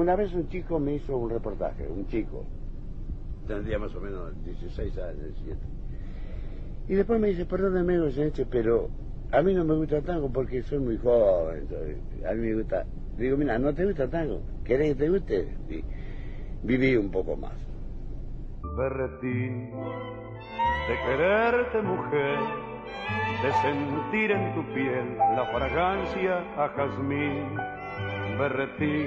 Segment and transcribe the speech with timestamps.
[0.00, 2.46] Una vez un chico me hizo un reportaje, un chico,
[3.46, 5.60] tendría más o menos 16 años, 17.
[6.88, 7.98] Y después me dice, perdóneme,
[8.50, 8.88] pero
[9.30, 11.68] a mí no me gusta tango porque soy muy joven.
[12.26, 12.86] A mí me gusta.
[13.18, 14.40] Digo, mira, no te gusta tango.
[14.64, 15.54] ¿Querés que te guste?
[15.68, 15.84] Y
[16.62, 17.52] viví un poco más.
[18.78, 19.70] Berretín,
[20.88, 22.38] de quererte mujer,
[23.42, 27.54] de sentir en tu piel la fragancia a jazmín.
[28.38, 29.06] Berretín,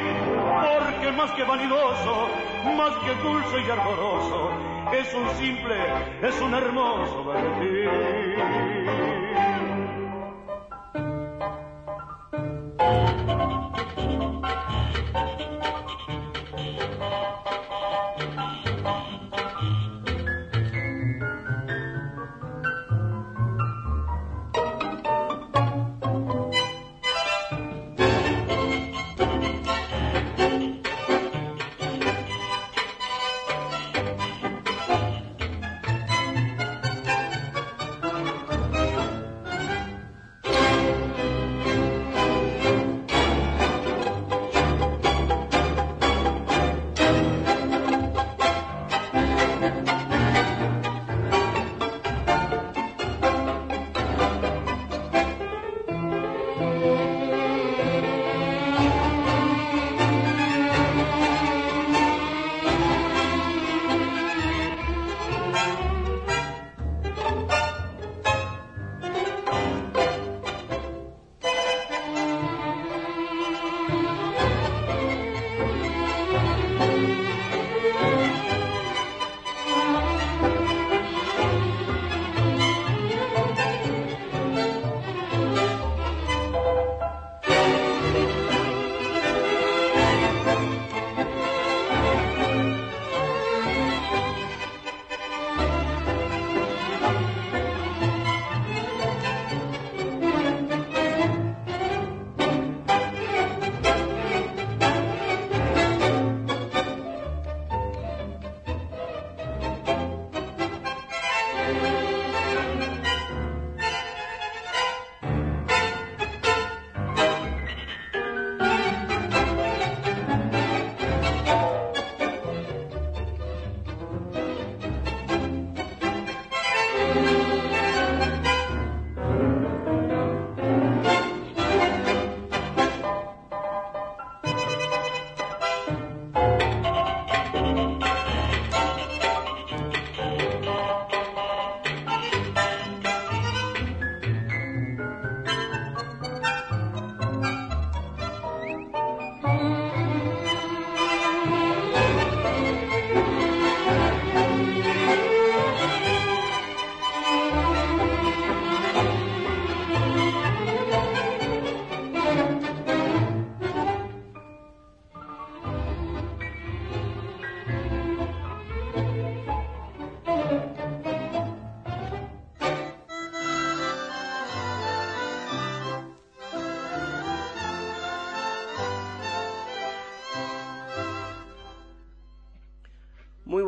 [0.81, 2.29] porque más que vanidoso,
[2.75, 4.51] más que dulce y ardoroso,
[4.91, 5.75] es un simple,
[6.21, 9.20] es un hermoso berretín.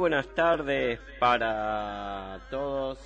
[0.04, 3.00] Buenas tardes para todos.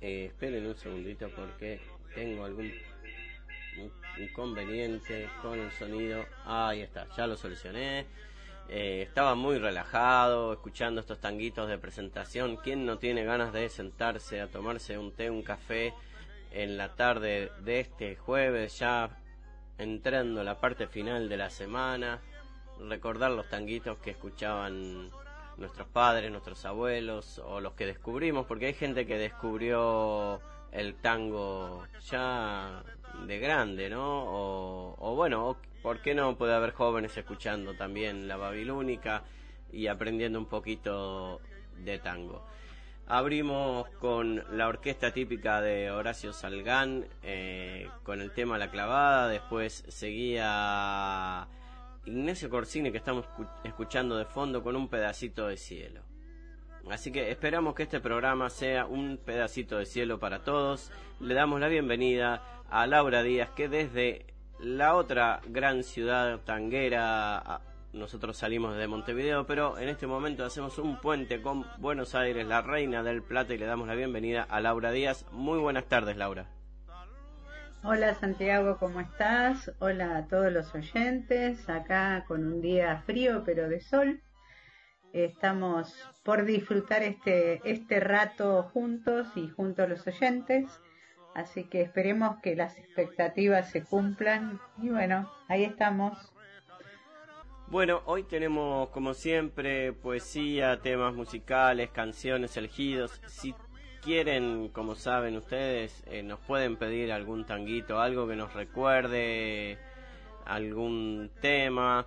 [0.00, 1.80] Eh, esperen un segundito porque
[2.16, 2.68] tengo algún
[4.18, 6.24] inconveniente con el sonido.
[6.44, 8.06] Ahí está, ya lo solucioné.
[8.68, 12.56] Eh, estaba muy relajado escuchando estos tanguitos de presentación.
[12.56, 15.94] ¿Quién no tiene ganas de sentarse a tomarse un té, un café
[16.50, 19.16] en la tarde de este jueves, ya
[19.78, 22.20] entrando la parte final de la semana?
[22.80, 25.12] Recordar los tanguitos que escuchaban
[25.60, 30.40] nuestros padres, nuestros abuelos o los que descubrimos, porque hay gente que descubrió
[30.72, 32.82] el tango ya
[33.26, 34.24] de grande, ¿no?
[34.98, 39.22] O, bueno, ¿por qué no puede haber jóvenes escuchando también la babilónica
[39.70, 41.40] y aprendiendo un poquito
[41.78, 42.44] de tango?
[43.06, 49.84] Abrimos con la orquesta típica de Horacio Salgán, eh, con el tema La Clavada, después
[49.88, 51.48] seguía
[52.10, 53.24] Ignacio Corsini que estamos
[53.62, 56.02] escuchando de fondo con un pedacito de cielo.
[56.90, 60.90] Así que esperamos que este programa sea un pedacito de cielo para todos.
[61.20, 64.26] Le damos la bienvenida a Laura Díaz que desde
[64.58, 67.60] la otra gran ciudad tanguera,
[67.92, 72.60] nosotros salimos de Montevideo, pero en este momento hacemos un puente con Buenos Aires, la
[72.60, 75.26] reina del plata, y le damos la bienvenida a Laura Díaz.
[75.32, 76.59] Muy buenas tardes, Laura.
[77.82, 79.72] Hola Santiago, ¿cómo estás?
[79.78, 84.20] Hola a todos los oyentes, acá con un día frío pero de sol.
[85.14, 90.66] Estamos por disfrutar este, este rato juntos y junto a los oyentes,
[91.34, 96.34] así que esperemos que las expectativas se cumplan y bueno, ahí estamos.
[97.68, 103.22] Bueno, hoy tenemos como siempre poesía, temas musicales, canciones elegidos.
[104.02, 109.78] Quieren, como saben ustedes, eh, nos pueden pedir algún tanguito, algo que nos recuerde
[110.46, 112.06] algún tema.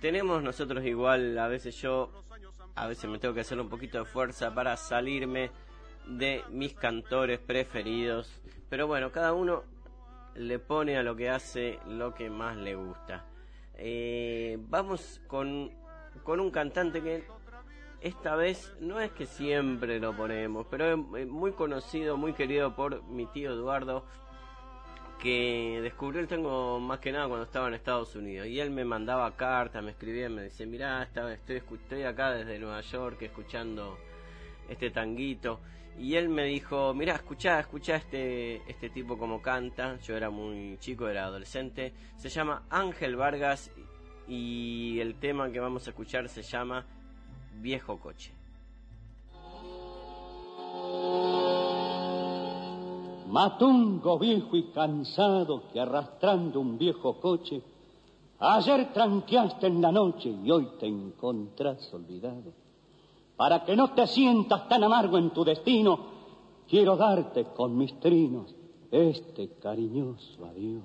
[0.00, 2.10] Tenemos nosotros igual, a veces yo,
[2.74, 5.50] a veces me tengo que hacer un poquito de fuerza para salirme
[6.06, 8.40] de mis cantores preferidos.
[8.68, 9.64] Pero bueno, cada uno
[10.34, 13.24] le pone a lo que hace lo que más le gusta.
[13.76, 15.70] Eh, vamos con,
[16.22, 17.24] con un cantante que
[18.04, 23.02] esta vez no es que siempre lo ponemos, pero es muy conocido, muy querido por
[23.04, 24.04] mi tío Eduardo,
[25.18, 28.46] que descubrió el tango más que nada cuando estaba en Estados Unidos.
[28.46, 32.82] Y él me mandaba cartas, me escribía, me decía, mirá, estoy, estoy acá desde Nueva
[32.82, 33.96] York escuchando
[34.68, 35.60] este tanguito.
[35.98, 39.98] Y él me dijo, mirá, escuchá, escuchá este, este tipo como canta.
[40.00, 41.94] Yo era muy chico, era adolescente.
[42.16, 43.70] Se llama Ángel Vargas
[44.28, 46.84] y el tema que vamos a escuchar se llama
[47.60, 48.32] viejo coche.
[53.28, 57.62] Matungo viejo y cansado que arrastrando un viejo coche,
[58.38, 62.52] ayer tranqueaste en la noche y hoy te encontrás olvidado.
[63.36, 65.98] Para que no te sientas tan amargo en tu destino,
[66.68, 68.54] quiero darte con mis trinos
[68.92, 70.84] este cariñoso adiós.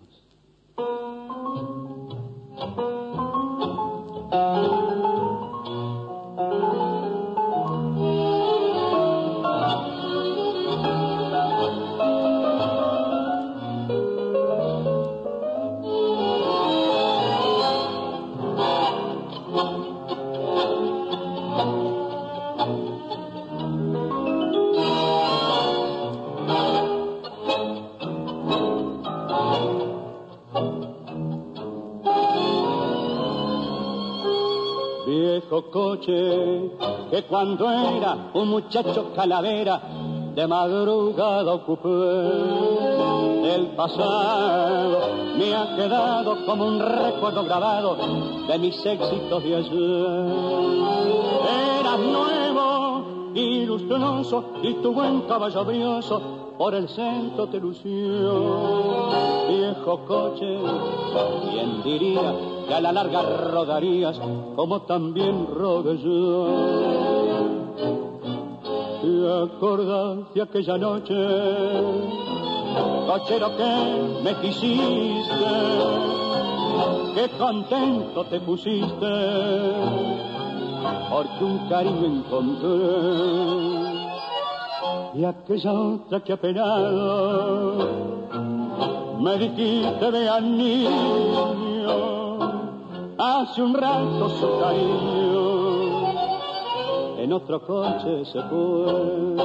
[35.64, 36.72] Coche
[37.12, 39.82] que cuando era un muchacho calavera
[40.36, 41.90] de madrugada ocupé
[43.48, 45.00] del pasado.
[45.38, 47.98] Me ha quedado como un recuerdo grabado
[48.48, 50.08] de mis éxitos de ayer.
[51.80, 56.22] Eras nuevo y lustroso y tu buen caballo brioso
[56.58, 59.10] por el centro te lució.
[59.50, 60.58] Viejo coche
[61.52, 64.22] quién diría que a la larga rodarías
[64.56, 66.48] como también rodé yo.
[69.02, 69.12] ¿Te
[69.44, 71.16] acordás de aquella noche,
[73.08, 75.52] cochero que me quisiste?
[77.16, 79.14] Qué contento te pusiste,
[81.10, 82.70] porque un cariño encontré.
[85.16, 87.74] Y aquella otra que apenado
[89.20, 90.12] me dijiste
[90.42, 91.69] niño
[93.20, 95.30] hace un rato su cariño
[97.30, 99.36] en otro coche se fue.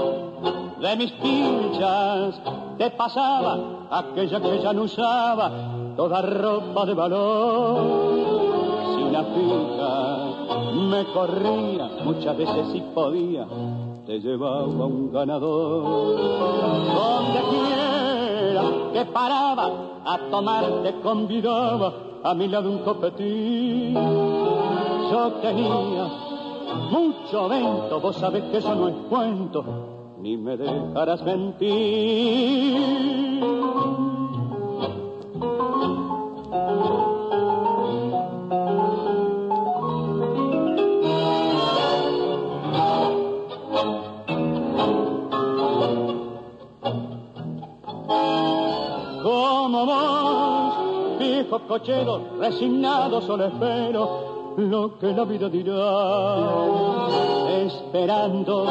[0.80, 2.40] De mis pinchas
[2.78, 3.58] te pasaba
[3.90, 5.50] aquella que ya no usaba
[5.96, 7.82] toda ropa de valor.
[8.94, 10.24] Si una fija
[10.88, 13.46] me corría, muchas veces si podía,
[14.06, 15.84] te llevaba un ganador.
[16.94, 18.62] Donde quiera
[18.92, 19.70] que paraba,
[20.06, 21.92] a tomar te convidaba,
[22.24, 23.94] a mi lado un copetín.
[23.94, 26.08] Yo tenía
[26.90, 29.64] mucho vento, vos sabés que eso no es cuento,
[30.18, 32.74] ni me dejarás mentir.
[51.66, 55.76] Cochero, resignado solo espero lo que la vida dirá,
[57.64, 58.66] esperando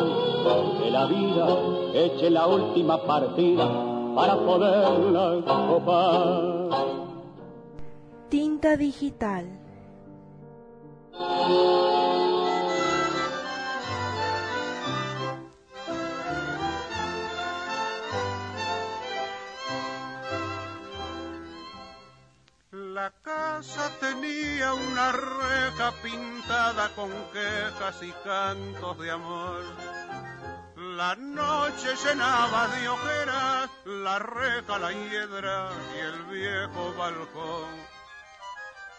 [0.82, 1.48] que la vida
[1.94, 3.68] eche la última partida
[4.16, 6.54] para poderla copar.
[8.30, 9.46] Tinta digital.
[23.04, 29.62] La casa tenía una reja pintada con quejas y cantos de amor.
[30.96, 37.68] La noche llenaba de ojeras la reja, la hiedra y el viejo balcón.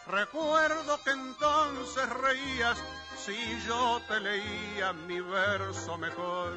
[0.07, 2.77] Recuerdo que entonces reías
[3.25, 6.53] si yo te leía mi verso mejor.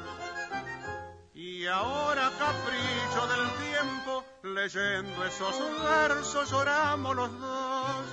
[1.38, 5.54] Y ahora capricho del tiempo, leyendo esos
[5.84, 8.04] versos lloramos los dos.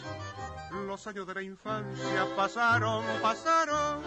[0.86, 4.04] Los años de la infancia pasaron, pasaron,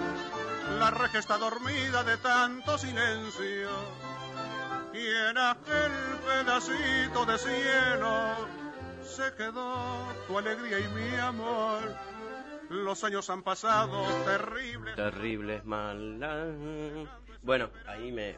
[0.79, 3.71] la reja está dormida de tanto silencio.
[4.95, 5.93] Y en aquel
[6.25, 8.37] pedacito de cielo
[9.03, 11.93] se quedó tu alegría y mi amor.
[12.71, 14.95] Los años han pasado terribles.
[14.95, 16.55] Terribles, malas
[17.49, 18.35] bueno, ahí me,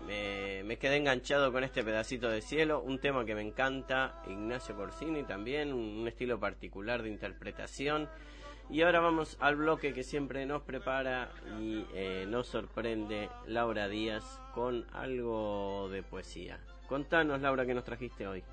[0.62, 5.24] me, quedé enganchado con este pedacito de cielo, un tema que me encanta, Ignacio Corsini
[5.24, 8.08] también, un, estilo particular de interpretación.
[8.70, 14.40] Y ahora vamos al bloque que siempre nos prepara y eh, nos sorprende Laura Díaz
[14.54, 16.60] con algo de poesía.
[16.86, 18.44] Contanos, Laura, qué nos trajiste hoy.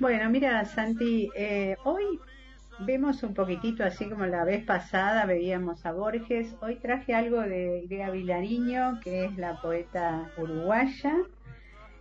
[0.00, 2.18] Bueno, mira, Santi, eh, hoy
[2.80, 6.54] vemos un poquitito así como la vez pasada veíamos a Borges.
[6.60, 11.14] Hoy traje algo de Idea Vilariño, que es la poeta uruguaya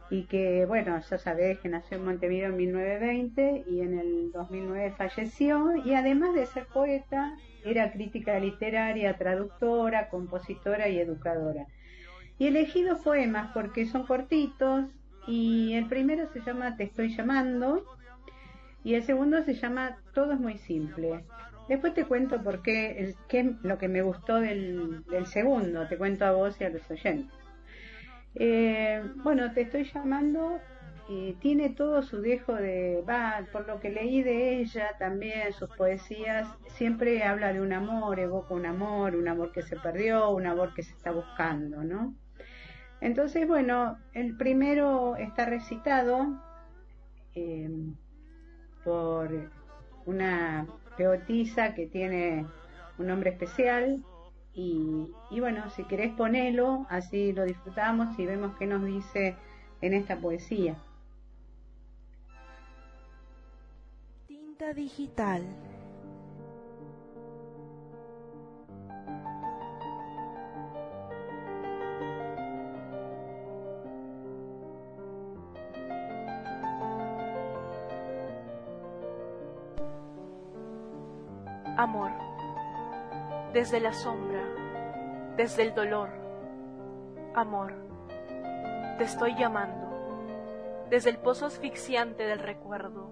[0.09, 4.93] y que, bueno, ya sabés que nació en Montevideo en 1920 y en el 2009
[4.97, 11.65] falleció y además de ser poeta, era crítica literaria, traductora, compositora y educadora.
[12.39, 14.85] Y elegí dos poemas porque son cortitos
[15.25, 17.83] y el primero se llama Te estoy llamando
[18.83, 21.25] y el segundo se llama Todo es muy simple.
[21.67, 26.31] Después te cuento por qué, qué lo que me gustó del, segundo, te cuento a
[26.31, 27.37] vos y a los oyentes.
[28.35, 30.59] Eh, bueno, te estoy llamando,
[31.09, 33.03] y tiene todo su dejo de,
[33.53, 38.53] por lo que leí de ella también, sus poesías, siempre habla de un amor, evoca
[38.53, 42.13] un amor, un amor que se perdió, un amor que se está buscando, ¿no?
[42.99, 46.41] Entonces, bueno, el primero está recitado.
[47.35, 47.69] Eh,
[48.87, 49.51] por
[50.05, 50.65] una
[50.95, 52.45] peotiza que tiene
[52.97, 54.01] un nombre especial
[54.53, 59.35] y, bueno, si querés ponelo, así lo disfrutamos y vemos qué nos dice
[59.81, 60.77] en esta poesía.
[64.25, 65.43] Tinta digital.
[81.87, 82.11] Amor,
[83.53, 84.43] desde la sombra,
[85.37, 86.09] desde el dolor,
[87.33, 87.73] amor,
[88.97, 89.87] te estoy llamando,
[90.89, 93.09] desde el pozo asfixiante del recuerdo,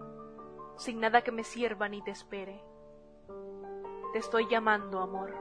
[0.75, 2.61] sin nada que me sirva ni te espere.
[4.11, 5.33] Te estoy llamando, amor,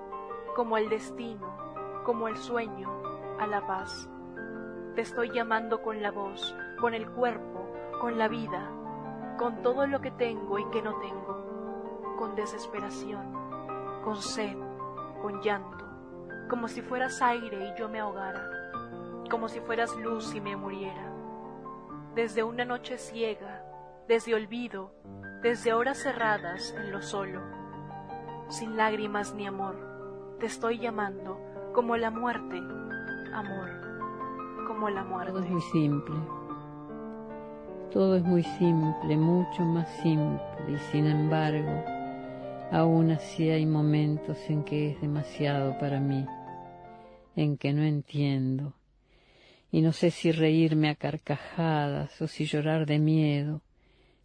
[0.55, 1.57] como el destino,
[2.05, 3.03] como el sueño,
[3.41, 4.09] a la paz.
[4.95, 7.67] Te estoy llamando con la voz, con el cuerpo,
[8.01, 8.71] con la vida,
[9.39, 11.44] con todo lo que tengo y que no tengo
[12.19, 13.33] con desesperación,
[14.03, 14.57] con sed,
[15.23, 15.85] con llanto,
[16.49, 18.45] como si fueras aire y yo me ahogara,
[19.31, 21.13] como si fueras luz y me muriera.
[22.15, 23.65] Desde una noche ciega,
[24.07, 24.95] desde olvido,
[25.43, 27.41] desde horas cerradas en lo solo,
[28.49, 29.77] sin lágrimas ni amor,
[30.39, 31.39] te estoy llamando
[31.73, 32.59] como la muerte,
[33.33, 33.71] amor,
[34.67, 35.33] como la muerte.
[35.33, 36.17] Todo es muy simple.
[37.91, 41.85] Todo es muy simple, mucho más simple, y sin embargo,
[42.71, 46.27] Aún así hay momentos en que es demasiado para mí,
[47.37, 48.75] en que no entiendo,
[49.71, 53.61] y no sé si reírme a carcajadas o si llorar de miedo,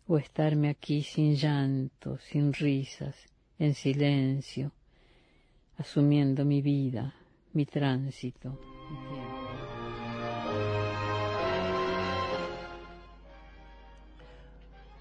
[0.08, 3.16] o estarme aquí sin llanto, sin risas,
[3.60, 4.72] en silencio,
[5.78, 7.14] asumiendo mi vida,
[7.54, 8.58] mi tránsito.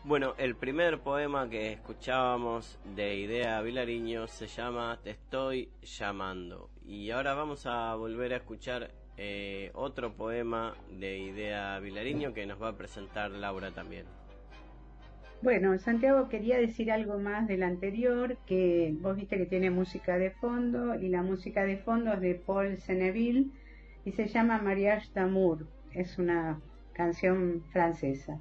[0.08, 6.70] Bueno, el primer poema que escuchábamos de Idea Vilariño se llama Te estoy llamando.
[6.86, 12.58] Y ahora vamos a volver a escuchar eh, otro poema de Idea Vilariño que nos
[12.60, 14.06] va a presentar Laura también.
[15.42, 20.30] Bueno, Santiago quería decir algo más del anterior, que vos viste que tiene música de
[20.30, 23.48] fondo y la música de fondo es de Paul Seneville
[24.06, 26.58] y se llama Mariage d'amour, es una
[26.94, 28.40] canción francesa.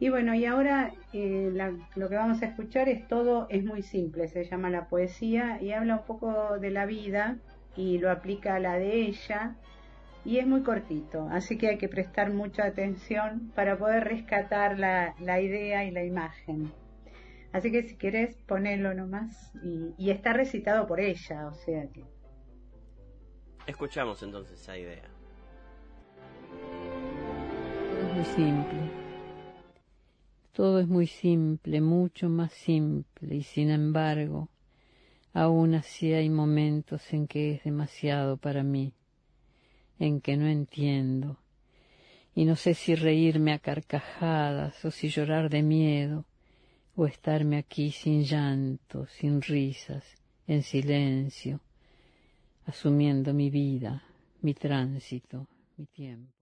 [0.00, 1.52] Y bueno, y ahora eh,
[1.96, 5.72] lo que vamos a escuchar es todo, es muy simple, se llama la poesía y
[5.72, 7.38] habla un poco de la vida
[7.76, 9.56] y lo aplica a la de ella
[10.24, 15.14] y es muy cortito, así que hay que prestar mucha atención para poder rescatar la,
[15.18, 16.70] la idea y la imagen.
[17.52, 22.04] Así que si querés ponerlo nomás y, y está recitado por ella, o sea que...
[23.66, 25.08] Escuchamos entonces esa idea.
[28.00, 28.87] Es muy simple
[30.58, 34.48] todo es muy simple, mucho más simple, y sin embargo,
[35.32, 38.92] aún así hay momentos en que es demasiado para mí,
[40.00, 41.38] en que no entiendo,
[42.34, 46.24] y no sé si reírme a carcajadas o si llorar de miedo,
[46.96, 50.02] o estarme aquí sin llanto, sin risas,
[50.48, 51.60] en silencio,
[52.66, 54.02] asumiendo mi vida,
[54.42, 56.37] mi tránsito, mi tiempo.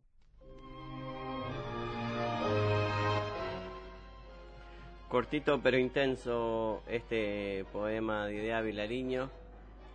[5.09, 9.31] Cortito pero intenso este poema de Idea Vilariño.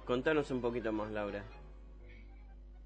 [0.06, 1.44] Contanos un poquito más, Laura.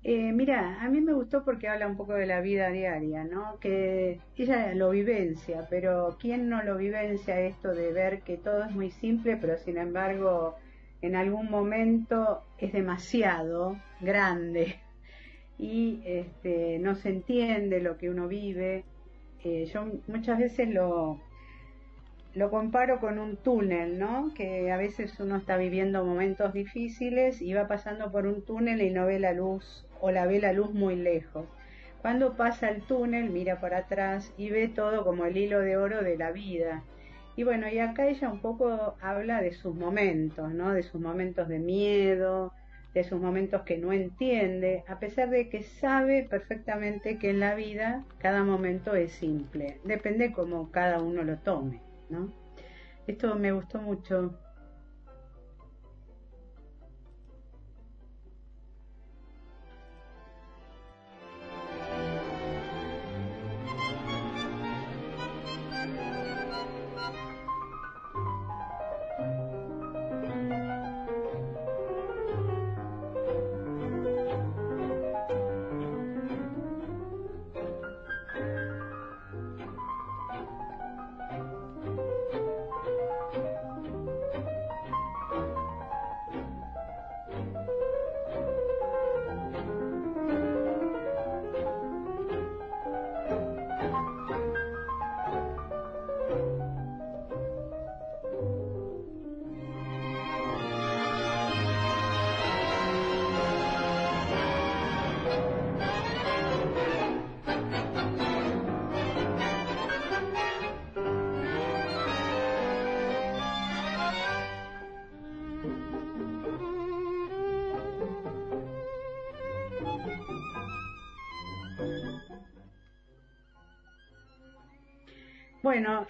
[0.04, 3.60] Eh, mira, a mí me gustó porque habla un poco de la vida diaria, ¿no?
[3.60, 8.72] Que ella lo vivencia, pero ¿quién no lo vivencia esto de ver que todo es
[8.72, 10.56] muy simple, pero sin embargo
[11.02, 14.80] en algún momento es demasiado grande
[15.58, 18.84] y este, no se entiende lo que uno vive?
[19.44, 21.20] Eh, yo muchas veces lo,
[22.36, 24.34] lo comparo con un túnel, ¿no?
[24.36, 28.90] Que a veces uno está viviendo momentos difíciles y va pasando por un túnel y
[28.90, 31.46] no ve la luz o la ve la luz muy lejos.
[32.02, 36.04] Cuando pasa el túnel, mira para atrás y ve todo como el hilo de oro
[36.04, 36.84] de la vida.
[37.38, 40.74] Y bueno, y acá ella un poco habla de sus momentos, ¿no?
[40.74, 42.52] De sus momentos de miedo,
[42.94, 47.56] de sus momentos que no entiende, a pesar de que sabe perfectamente que en la
[47.56, 49.80] vida cada momento es simple.
[49.86, 51.85] Depende cómo cada uno lo tome.
[52.10, 52.34] ¿No?
[53.08, 54.40] Esto me gustó mucho.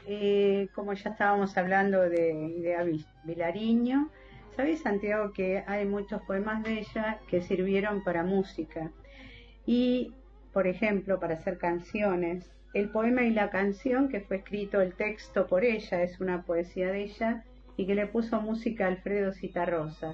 [0.08, 2.86] Eh, como ya estábamos hablando de Idea
[3.24, 4.10] Vilariño,
[4.56, 8.92] ¿sabes, Santiago, que hay muchos poemas de ella que sirvieron para música?
[9.66, 10.14] Y,
[10.54, 12.50] por ejemplo, para hacer canciones.
[12.74, 16.92] El poema y la canción, que fue escrito el texto por ella, es una poesía
[16.92, 17.44] de ella,
[17.78, 20.14] y que le puso música a Alfredo Citarrosa.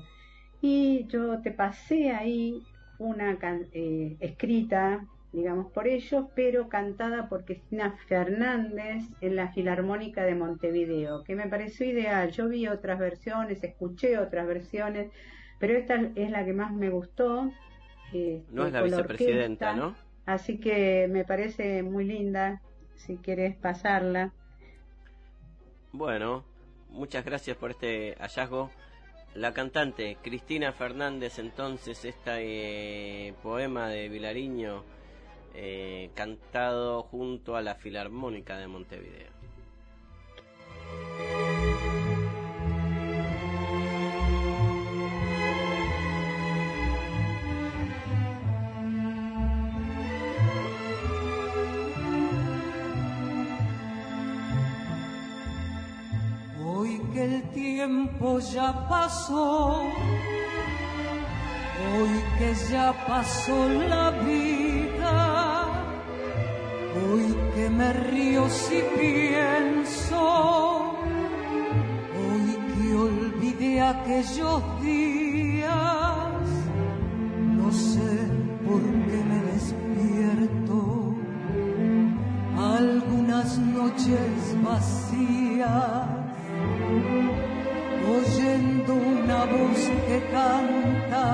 [0.62, 2.64] Y yo te pasé ahí
[3.00, 3.38] una
[3.74, 11.24] eh, escrita digamos, por ellos, pero cantada por Cristina Fernández en la Filarmónica de Montevideo,
[11.24, 12.32] que me pareció ideal.
[12.32, 15.12] Yo vi otras versiones, escuché otras versiones,
[15.60, 17.50] pero esta es la que más me gustó.
[18.08, 19.96] Este, no es la vicepresidenta, ¿no?
[20.26, 22.62] Así que me parece muy linda,
[22.96, 24.34] si quieres pasarla.
[25.94, 26.44] Bueno,
[26.90, 28.70] muchas gracias por este hallazgo.
[29.34, 34.84] la cantante Cristina Fernández, entonces, este poema de Vilariño
[35.54, 39.42] eh, cantado junto a la Filarmónica de Montevideo.
[57.24, 59.82] el tiempo ya pasó,
[61.94, 65.41] hoy que ya pasó la vida, hoy
[67.54, 70.94] que me río si pienso,
[72.20, 76.48] hoy que olvidé aquellos días,
[77.58, 78.12] no sé
[78.66, 81.16] por qué me despierto.
[82.58, 86.22] Algunas noches vacías
[88.18, 91.26] oyendo una voz que canta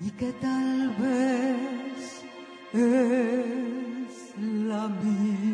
[0.00, 2.24] y que tal vez
[2.72, 3.71] es
[4.82, 5.51] la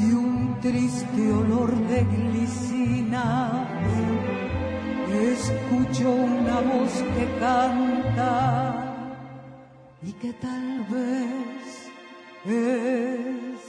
[0.00, 3.64] y un triste olor de glicinas
[5.32, 8.74] escucho una voz que canta
[10.02, 11.90] y que tal vez
[12.44, 13.62] es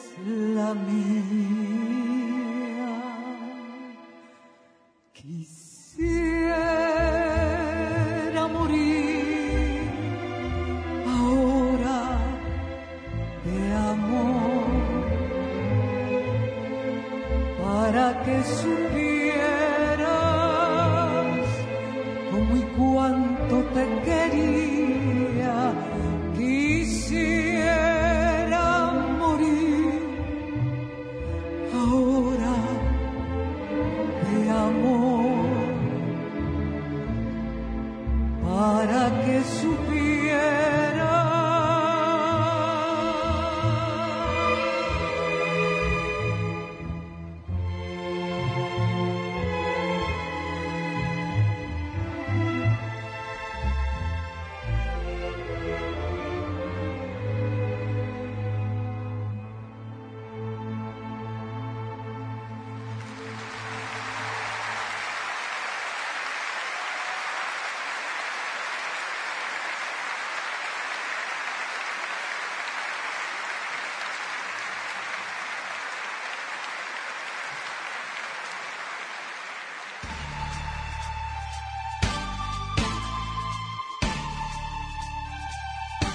[0.56, 2.05] la mía.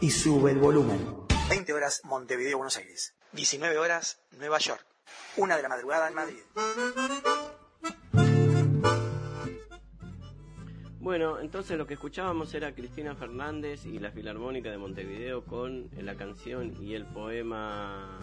[0.00, 1.24] y sube el volumen.
[1.48, 3.14] 20 horas Montevideo, Buenos Aires.
[3.32, 4.84] 19 horas Nueva York.
[5.36, 6.42] Una de la madrugada en Madrid.
[11.00, 16.16] Bueno, entonces lo que escuchábamos era Cristina Fernández y la Filarmónica de Montevideo con la
[16.16, 18.20] canción y el poema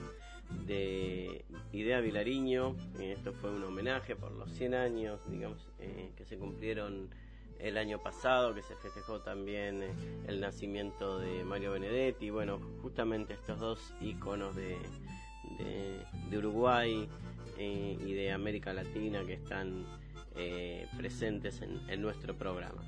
[0.65, 2.75] de Idea Vilariño.
[2.99, 7.13] Esto fue un homenaje por los 100 años, digamos, eh, que se cumplieron
[7.61, 9.89] el año pasado, que se festejó también eh,
[10.27, 12.29] el nacimiento de Mario Benedetti.
[12.29, 14.77] Bueno, justamente estos dos íconos de,
[16.29, 17.07] de, Uruguay
[17.57, 19.85] eh, y de América Latina que están
[20.97, 22.81] presentes en, en nuestro programa.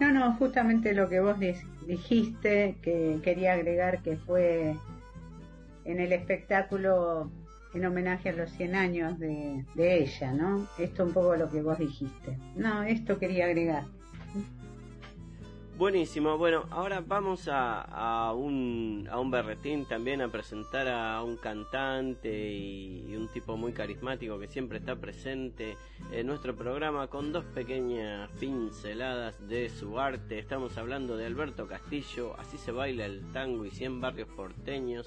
[0.00, 1.36] No, no, justamente lo que vos
[1.86, 4.74] dijiste, que quería agregar que fue
[5.84, 7.30] en el espectáculo
[7.74, 10.66] en homenaje a los 100 años de, ella, ¿no?
[10.78, 12.38] Esto un poco lo que vos dijiste.
[12.56, 13.84] No, esto quería agregar.
[15.78, 21.36] Buenísimo, bueno, ahora vamos a, a, un, a un berretín también a presentar a un
[21.36, 25.76] cantante y, un tipo muy carismático que siempre está presente
[26.10, 30.40] en nuestro programa con dos pequeñas pinceladas de su arte.
[30.40, 35.06] Estamos hablando de Alberto Castillo, así se baila el tango y 100 barrios porteños.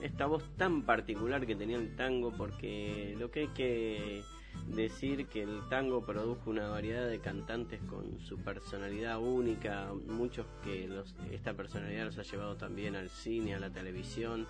[0.00, 4.22] Esta voz tan particular que tenía el tango porque lo que hay que
[4.66, 10.88] decir que el tango produjo una variedad de cantantes con su personalidad única, muchos que
[11.32, 14.46] esta personalidad los ha llevado también al cine, a la televisión,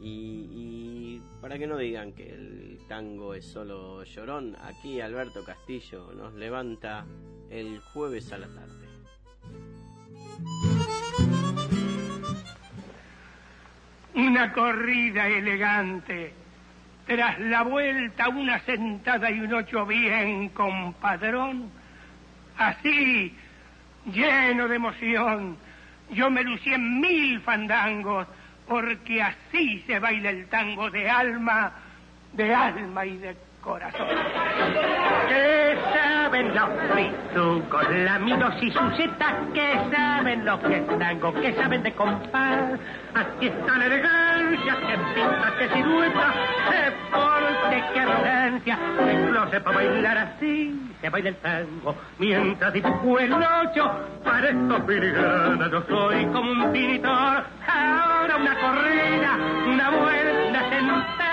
[0.00, 6.34] y, para que no digan que el tango es solo llorón, aquí Alberto Castillo nos
[6.34, 7.04] levanta
[7.50, 8.86] el jueves a la tarde.
[14.14, 16.32] Una corrida elegante
[17.08, 21.70] tras la vuelta una sentada y un ocho bien compadrón,
[22.58, 23.34] así,
[24.12, 25.56] lleno de emoción,
[26.10, 28.26] yo me lucí en mil fandangos,
[28.68, 31.72] porque así se baila el tango de alma,
[32.34, 34.06] de alma y de corazón.
[36.28, 38.20] saben los fritucos, la
[38.60, 42.78] y sucetas, que saben lo que tango, que saben de compás.
[43.14, 46.34] Aquí está la elegancia, que pinta, que silueta,
[46.70, 48.78] que porte, que arrogancia,
[49.32, 53.90] no para bailar así, se baila el tango, mientras dibujo el ocho,
[54.22, 61.27] parezco filigrana, yo soy como un pintor, ahora una corrida, una vuelta sentada,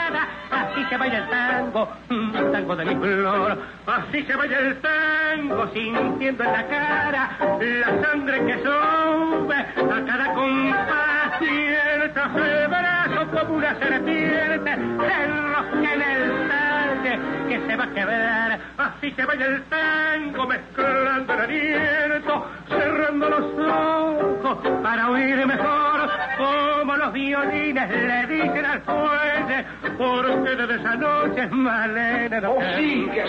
[0.51, 5.67] así se baila el tango, el tango de mi flor, así se baila el tango,
[5.73, 7.29] sintiendo en la cara
[7.59, 12.94] la sangre que sube a cada compás, cierta brazo
[13.35, 19.45] como una serpiente, se en el talle que se va a quebrar, así se baila
[19.45, 28.25] el tango, mezclando el aliento, cerrando los ojos para oír mejor como los violines le
[28.27, 29.65] dicen al fuelle,
[29.97, 32.49] porque desde esa noche es malena.
[32.49, 33.23] Oh, sí, que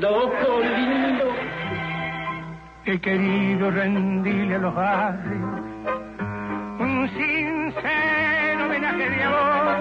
[0.00, 1.32] loco lindo.
[2.86, 5.63] He querido rendirle a los barrios
[6.84, 9.76] un sincero homenaje de amor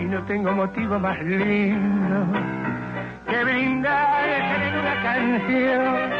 [0.00, 2.26] y no tengo motivo más lindo
[3.28, 6.10] que brindar en una canción.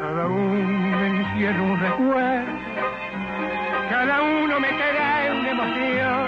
[0.00, 2.64] Cada uno me encierra un recuerdo
[3.94, 6.26] cada uno me en una emoción.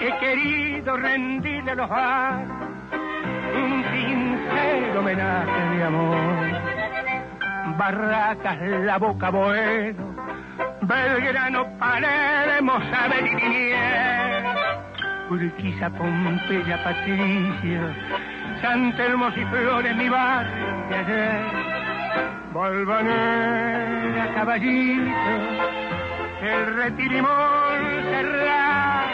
[0.00, 2.46] He querido rendirle a los bar
[3.56, 6.16] un sincero homenaje de amor.
[7.76, 10.13] Barracas, la boca, bueno,
[10.86, 13.72] Belgrano, Palermo, Saber y
[15.30, 17.94] Urquiza, Pompeya, Patricio,
[18.60, 21.64] San Telmo y Flores, mi barrio de ayer.
[24.34, 25.10] Caballito,
[26.42, 29.08] el Retirimón Serrat,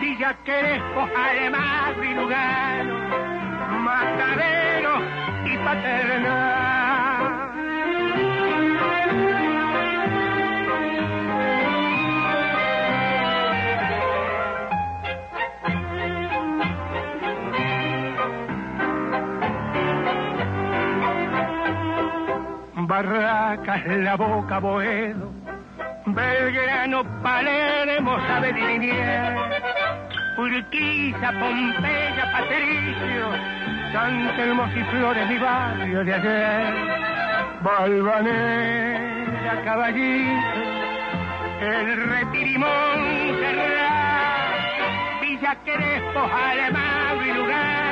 [0.00, 2.94] Villa Crespo, además Lugano,
[3.80, 5.02] Matadero
[5.44, 6.47] y Paternal.
[23.48, 25.32] Barracas, la boca, Boedo,
[26.04, 28.52] Belgrano, Palermo, sabe
[30.36, 33.30] Urquiza, Pompeya, Patricio,
[33.92, 36.74] San Telmo y Flores, mi barrio de ayer.
[37.62, 40.60] Balvanera, Caballito,
[41.62, 47.87] el Retirimón, Serrat, Villa Crespo, Alemán y Lugano,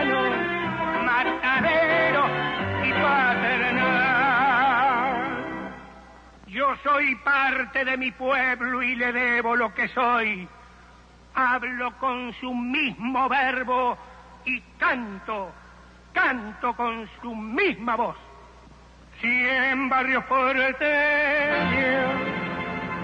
[6.83, 10.49] soy parte de mi pueblo y le debo lo que soy.
[11.35, 13.99] Hablo con su mismo verbo
[14.45, 15.53] y canto
[16.17, 18.17] canto con su misma voz.
[19.21, 20.75] Cien barrios porteños,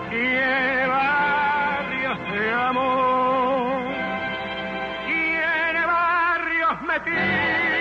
[0.08, 3.82] cien barrios de amor,
[5.06, 7.71] cien barrios metidos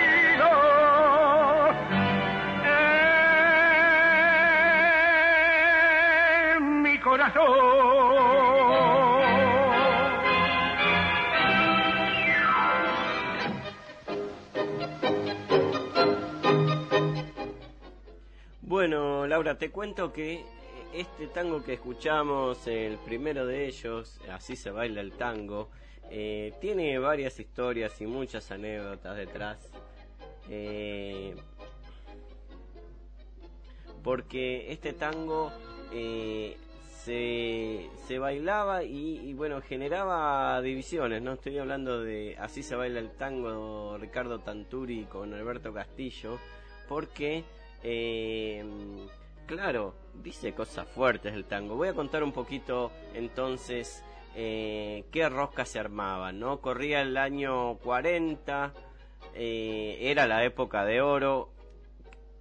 [18.60, 20.44] Bueno, Laura, te cuento que
[20.92, 25.70] este tango que escuchamos, el primero de ellos, Así se baila el tango,
[26.10, 29.70] eh, tiene varias historias y muchas anécdotas detrás.
[30.50, 31.34] Eh,
[34.02, 35.52] porque este tango
[35.92, 36.56] eh,
[37.04, 41.32] se, se bailaba y, bueno, generaba divisiones, ¿no?
[41.32, 46.38] Estoy hablando de Así se baila el tango Ricardo Tanturi con Alberto Castillo,
[46.88, 47.44] porque
[47.82, 48.64] eh,
[49.46, 51.76] claro, dice cosas fuertes el tango.
[51.76, 54.04] Voy a contar un poquito entonces
[54.36, 56.60] eh, qué rosca se armaba, ¿no?
[56.60, 58.72] Corría el año 40,
[59.34, 61.50] eh, era la época de oro.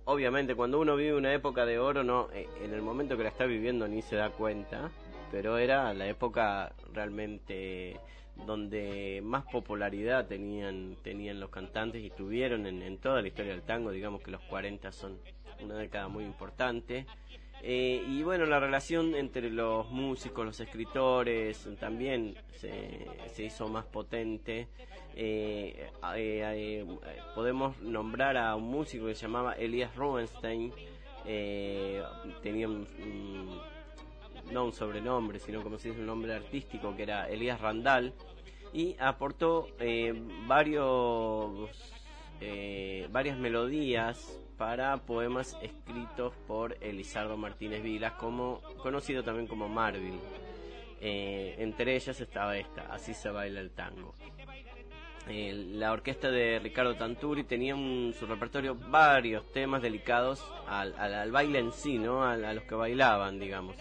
[0.06, 3.30] Obviamente cuando uno vive una época de oro, no, eh, en el momento que la
[3.30, 4.92] está viviendo ni se da cuenta,
[5.32, 8.00] pero era la época realmente
[8.46, 13.62] donde más popularidad tenían, tenían los cantantes y tuvieron en, en, toda la historia del
[13.62, 15.20] tango, digamos que los 40 son
[15.64, 17.06] una década muy importante.
[17.64, 23.86] Eh, y bueno, la relación entre los músicos, los escritores, también se, se hizo más
[23.86, 24.68] potente.
[25.16, 26.86] Eh, eh,
[27.36, 30.74] podemos nombrar a un músico que se llamaba Elias Rubinstein,
[32.42, 32.68] tenía
[34.52, 38.14] no un sobrenombre, sino como se dice un nombre artístico, que era Elías Randall,
[38.74, 40.14] y aportó eh,
[40.48, 41.70] varios,
[42.40, 50.20] eh, varias melodías para poemas escritos por Elizardo Martínez Vilas, como, conocido también como Marvin.
[51.04, 54.14] Eh, entre ellas estaba esta, Así se baila el tango.
[55.28, 61.72] La orquesta de Ricardo Tanturi tenía en su repertorio varios temas dedicados al, baile en
[61.72, 62.24] sí, ¿no?
[62.24, 63.76] a los que bailaban, digamos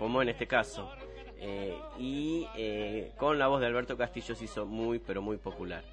[0.00, 0.90] como en este caso.
[1.36, 5.84] Eh, y eh, con la voz de Alberto Castillo se hizo muy, pero muy popular.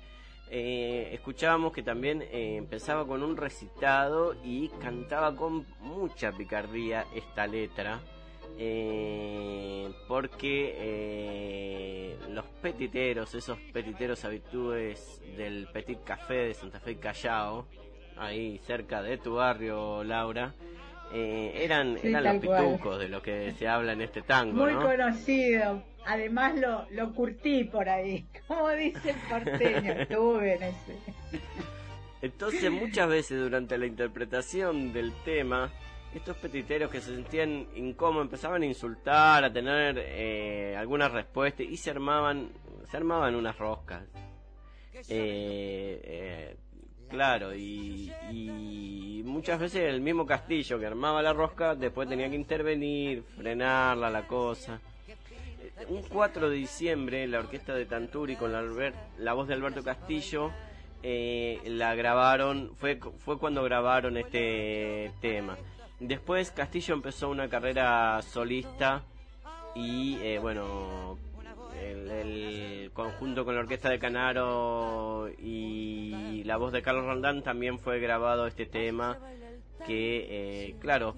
[0.50, 7.48] Eh, escuchábamos que también eh, empezaba con un recitado y cantaba con mucha picardía esta
[7.48, 8.00] letra.
[8.60, 16.96] Eh, porque eh, los petiteros, esos petiteros habitudes del Petit Café de Santa Fe y
[16.96, 17.68] Callao,
[18.18, 20.54] ahí cerca de tu barrio, Laura,
[21.14, 22.66] eh, eran, Sí, eran los cual.
[22.66, 24.82] pitucos de lo que se habla en este tango, Muy ¿no?
[24.82, 25.84] conocido.
[26.06, 28.26] Además lo, lo curtí por ahí.
[28.48, 30.96] Como dice el porteño, estuve en ese.
[32.22, 35.72] Entonces muchas veces durante la interpretación del tema,
[36.14, 41.78] estos petiteros que se sentían incómodos empezaban a insultar, a tener eh, alguna respuesta y
[41.78, 42.50] se armaban,
[42.90, 44.04] se armaban unas roscas.
[44.94, 46.58] Eh, eh,
[47.10, 52.36] claro, y, y muchas veces el mismo Castillo que armaba la rosca después tenía que
[52.36, 54.80] intervenir, frenarla la cosa.
[55.08, 58.64] Eh, Un 4 de diciembre la orquesta de Tanturi con la,
[59.20, 60.52] la voz de Alberto Castillo
[61.04, 65.56] eh, la grabaron, fue, fue cuando grabaron este tema.
[66.00, 69.04] Después Castillo empezó una carrera solista
[69.76, 71.18] y eh, bueno,
[71.82, 77.80] el, el conjunto con la orquesta de Canaro y la voz de Carlos Rondán también
[77.80, 79.18] fue grabado este tema
[79.86, 81.16] que, eh, claro,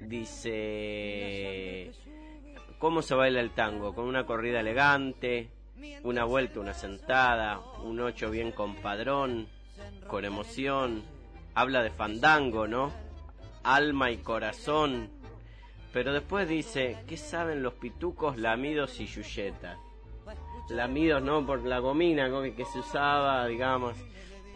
[0.00, 1.90] dice
[2.78, 5.48] cómo se baila el tango, con una corrida elegante,
[6.02, 9.48] una vuelta, una sentada, un ocho bien compadrón,
[10.06, 11.02] con emoción,
[11.54, 12.92] habla de fandango, ¿no?
[13.62, 15.10] Alma y corazón.
[15.92, 19.78] Pero después dice, ¿qué saben los pitucos, lamidos y yuyetas?
[20.68, 21.44] Lamidos, ¿no?
[21.44, 23.96] Por la gomina que, se usaba, digamos.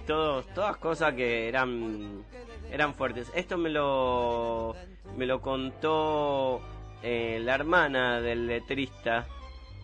[0.06, 2.24] Todos, todas cosas que eran
[2.70, 3.30] eran fuertes.
[3.34, 4.74] Esto me lo
[5.16, 6.60] me lo contó
[7.02, 9.26] eh, la hermana del letrista,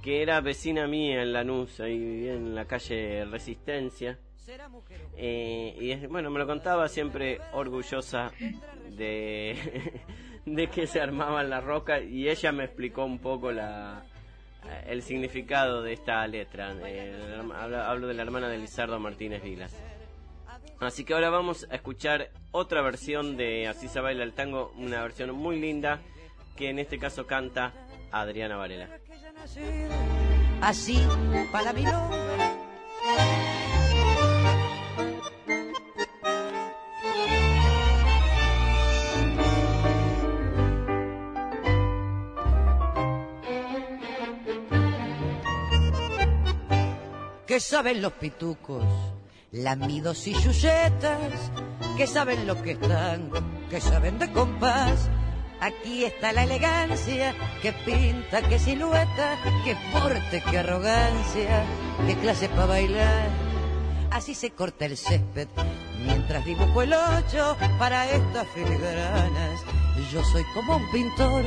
[0.02, 4.18] que era vecina mía en Lanús, ahí en la calle Resistencia.
[5.16, 8.32] Eh, y es- bueno, me lo contaba siempre orgullosa
[8.97, 9.57] de,
[10.47, 14.03] de que se armaba en la roca y ella me explicó un poco la,
[14.86, 16.74] el significado de esta letra.
[16.84, 19.74] Eh, hablo, hablo de la hermana de Lizardo Martínez Vilas.
[20.80, 25.03] Así que ahora vamos a escuchar otra versión de Así se baila el tango, una
[25.03, 26.01] versión muy linda
[26.57, 27.72] que en este caso canta
[28.11, 28.88] Adriana Varela.
[30.62, 30.99] Así,
[31.53, 31.84] para mi
[47.51, 48.84] que saben los pitucos,
[49.51, 51.51] lamidos y chuchetas,
[51.96, 53.28] que saben lo que están,
[53.68, 55.11] que saben de compás.
[55.61, 61.64] Aquí está la elegancia, que pinta, que silueta, que porte, que arrogancia,
[62.07, 63.28] que clase para bailar.
[64.12, 65.48] Así se corta el césped
[66.07, 69.61] mientras dibujo el ocho para estas filigranas.
[70.12, 71.42] Yo soy como un pintor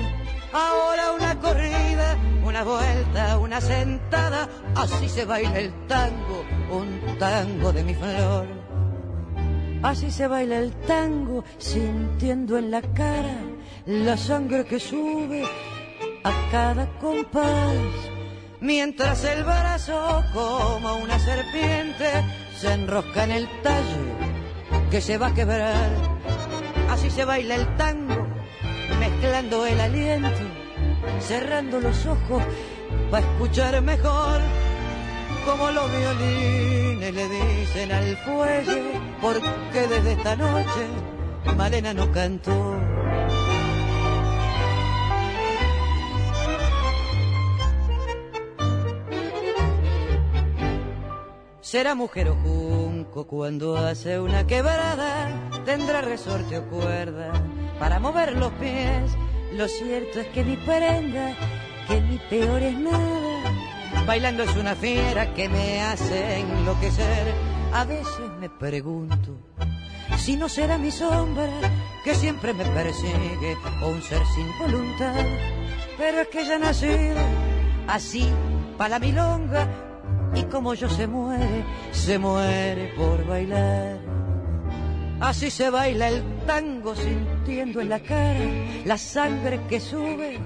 [0.53, 7.83] Ahora una corrida, una vuelta, una sentada, así se baila el tango, un tango de
[7.83, 8.45] mi flor.
[9.81, 13.35] Así se baila el tango, sintiendo en la cara
[13.87, 15.43] la sangre que sube
[16.23, 17.75] a cada compás.
[18.61, 22.11] Mientras el brazo, como una serpiente,
[22.55, 25.89] se enrosca en el tallo que se va a quebrar.
[26.91, 28.32] Así se baila el tango
[29.23, 30.43] mezclando el aliento,
[31.21, 32.43] cerrando los ojos
[33.09, 34.41] para escuchar mejor
[35.45, 38.83] como los violines le dicen al fuelle,
[39.21, 40.87] porque desde esta noche
[41.55, 42.77] Malena no cantó.
[51.61, 55.29] Será mujer o junco cuando hace una quebrada,
[55.65, 57.31] tendrá resorte o cuerda
[57.79, 59.11] para mover los pies.
[59.53, 61.35] Lo cierto es que mi prenda,
[61.87, 63.51] que mi peor es nada.
[64.05, 67.33] Bailando es una fiera que me hace enloquecer.
[67.73, 69.37] A veces me pregunto
[70.17, 71.49] si no será mi sombra
[72.03, 75.25] que siempre me persigue o un ser sin voluntad.
[75.97, 77.19] Pero es que ya nacido
[77.87, 78.29] así
[78.77, 79.67] para la milonga
[80.35, 84.22] y como yo se muere, se muere por bailar.
[85.19, 88.39] Así se baila el tango sintiendo en la cara
[88.85, 90.39] la sangre que sube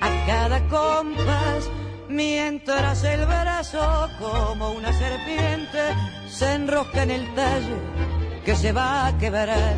[0.00, 1.70] a cada compás.
[2.08, 5.78] Mientras el brazo como una serpiente
[6.28, 7.76] se enrosca en el tallo
[8.44, 9.74] que se va a quebrar.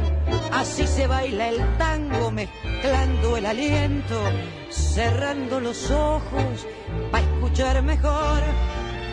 [0.52, 4.22] Así se baila el tango mezclando el aliento,
[4.70, 6.66] cerrando los ojos
[7.10, 8.42] para escuchar mejor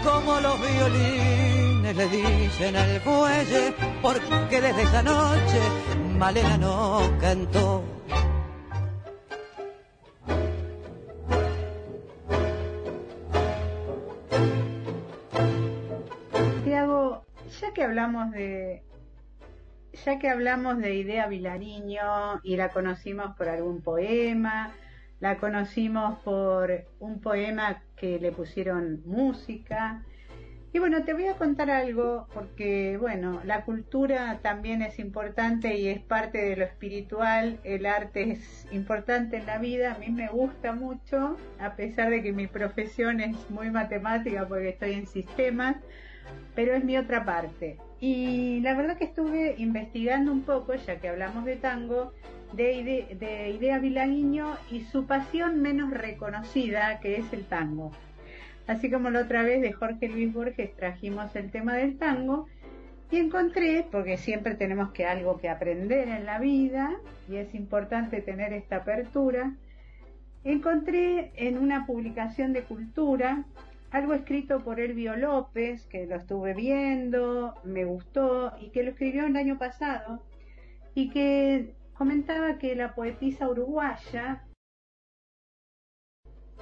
[0.04, 5.60] como los violines le dicen al fuelle, porque desde esa noche
[6.18, 7.84] Malena no cantó.
[16.34, 17.24] Santiago,
[17.62, 18.84] ya que hablamos de
[20.06, 24.74] ya que hablamos de Idea Vilariño y la conocimos por algún poema,
[25.20, 30.04] la conocimos por un poema que le pusieron música.
[30.74, 35.88] Y bueno, te voy a contar algo porque, bueno, la cultura también es importante y
[35.88, 37.60] es parte de lo espiritual.
[37.64, 39.94] El arte es importante en la vida.
[39.94, 44.70] A mí me gusta mucho, a pesar de que mi profesión es muy matemática porque
[44.70, 45.78] estoy en sistemas,
[46.54, 47.78] pero es mi otra parte.
[48.02, 52.12] Y la verdad que estuve investigando un poco, ya que hablamos de tango,
[52.54, 57.92] de, de Idea Vilariño y su pasión menos reconocida, que es el tango.
[58.68, 62.48] Así como la otra vez de Jorge Luis Borges trajimos el tema del tango
[63.10, 66.98] y encontré, porque siempre tenemos que algo que aprender en la vida
[67.30, 69.54] y es importante tener esta apertura,
[70.44, 73.46] encontré en una publicación de cultura
[73.92, 79.26] algo escrito por Elvio López, que lo estuve viendo, me gustó y que lo escribió
[79.26, 80.22] el año pasado
[80.94, 84.44] y que comentaba que la poetisa uruguaya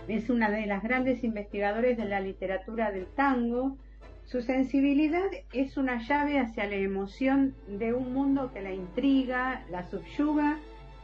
[0.08, 3.78] es una de las grandes investigadoras de la literatura del tango.
[4.26, 9.84] Su sensibilidad es una llave hacia la emoción de un mundo que la intriga, la
[9.84, 10.58] subyuga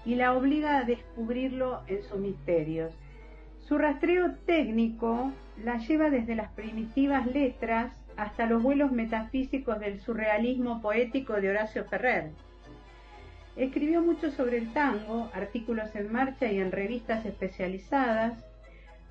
[0.05, 2.93] y la obliga a descubrirlo en sus misterios.
[3.59, 5.31] Su rastreo técnico
[5.63, 11.85] la lleva desde las primitivas letras hasta los vuelos metafísicos del surrealismo poético de Horacio
[11.85, 12.31] Ferrer.
[13.55, 18.43] Escribió mucho sobre el tango, artículos en marcha y en revistas especializadas,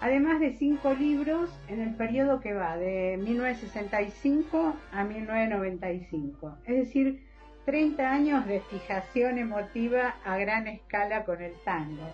[0.01, 7.23] además de cinco libros en el periodo que va de 1965 a 1995, es decir,
[7.67, 12.09] 30 años de fijación emotiva a gran escala con el tango.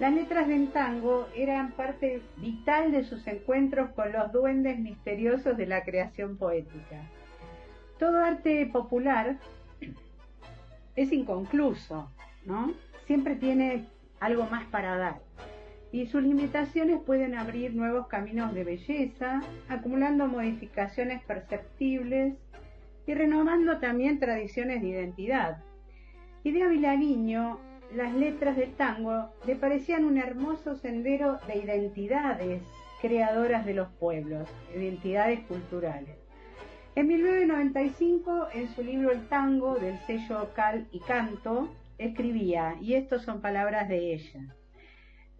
[0.00, 5.66] Las letras del tango eran parte vital de sus encuentros con los duendes misteriosos de
[5.66, 7.02] la creación poética.
[7.98, 9.36] Todo arte popular
[10.96, 12.10] es inconcluso,
[12.46, 12.72] ¿no?
[13.06, 13.84] Siempre tiene
[14.20, 15.20] algo más para dar.
[15.92, 22.34] Y sus limitaciones pueden abrir nuevos caminos de belleza, acumulando modificaciones perceptibles
[23.06, 25.58] y renovando también tradiciones de identidad.
[26.44, 27.58] Idea Vilariño,
[27.94, 32.62] las letras del tango le parecían un hermoso sendero de identidades
[33.00, 36.16] creadoras de los pueblos, identidades culturales.
[36.94, 41.68] En 1995, en su libro El tango, del sello Cal y Canto,
[41.98, 44.54] escribía, y estas son palabras de ella,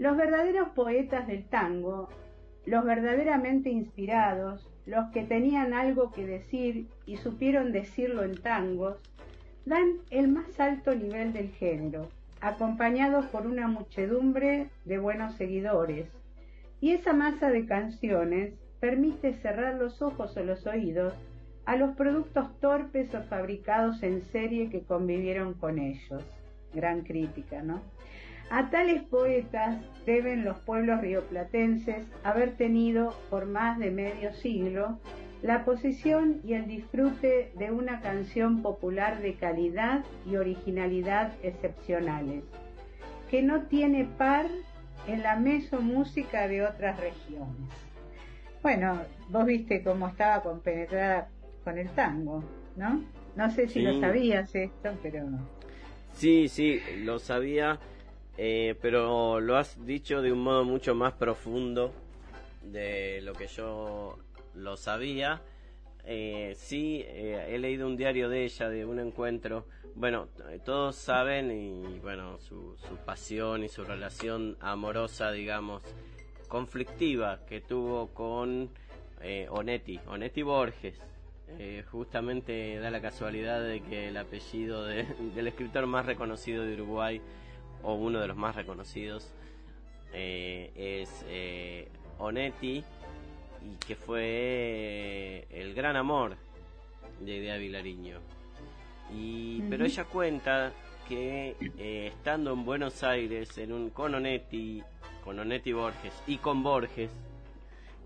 [0.01, 2.09] los verdaderos poetas del tango,
[2.65, 8.97] los verdaderamente inspirados, los que tenían algo que decir y supieron decirlo en tangos,
[9.67, 12.09] dan el más alto nivel del género,
[12.41, 16.09] acompañados por una muchedumbre de buenos seguidores.
[16.81, 21.13] Y esa masa de canciones permite cerrar los ojos o los oídos
[21.67, 26.25] a los productos torpes o fabricados en serie que convivieron con ellos.
[26.73, 27.83] Gran crítica, ¿no?
[28.51, 34.99] A tales poetas deben los pueblos rioplatenses haber tenido por más de medio siglo
[35.41, 42.43] la posesión y el disfrute de una canción popular de calidad y originalidad excepcionales,
[43.31, 44.47] que no tiene par
[45.07, 47.71] en la mesomúsica de otras regiones.
[48.63, 51.29] Bueno, vos viste cómo estaba compenetrada
[51.65, 52.45] con el tango,
[52.77, 53.03] ¿no?
[53.37, 55.27] No sé si lo sabías esto, pero...
[56.13, 57.79] Sí, sí, lo sabía,
[58.43, 61.93] eh, pero lo has dicho de un modo mucho más profundo
[62.63, 64.17] de lo que yo
[64.55, 65.43] lo sabía.
[66.07, 69.67] Eh, sí, eh, he leído un diario de ella, de un encuentro.
[69.95, 70.29] Bueno,
[70.65, 75.83] todos saben y bueno, su, su pasión y su relación amorosa, digamos,
[76.49, 78.71] conflictiva que tuvo con
[79.21, 80.99] eh, Onetti, Onetti Borges.
[81.59, 86.73] Eh, justamente da la casualidad de que el apellido de, del escritor más reconocido de
[86.73, 87.21] Uruguay,
[87.83, 89.33] o uno de los más reconocidos,
[90.13, 92.85] eh, es eh, Onetti
[93.63, 96.37] y que fue eh, el gran amor
[97.21, 98.19] de Idea Vilariño.
[99.13, 100.73] Y, Pero ella cuenta
[101.09, 104.83] que eh, estando en Buenos Aires en un, con Onetti,
[105.25, 107.11] con Onetti Borges y con Borges,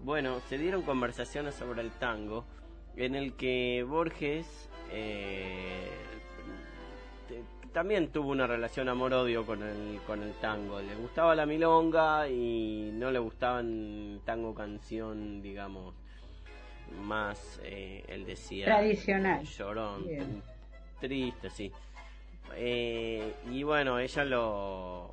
[0.03, 2.45] bueno, se dieron conversaciones sobre el tango
[2.97, 5.91] en el que Borges eh,
[7.75, 10.81] también tuvo una relación amor-odio con el, con el tango.
[10.81, 15.95] Le gustaba la milonga y no le gustaban tango canción, digamos,
[17.03, 18.65] más, eh, él decía...
[18.67, 19.45] Tradicional.
[19.45, 20.43] Llorón, Bien.
[21.01, 21.71] triste, sí.
[22.57, 25.11] Eh, y bueno, ella lo,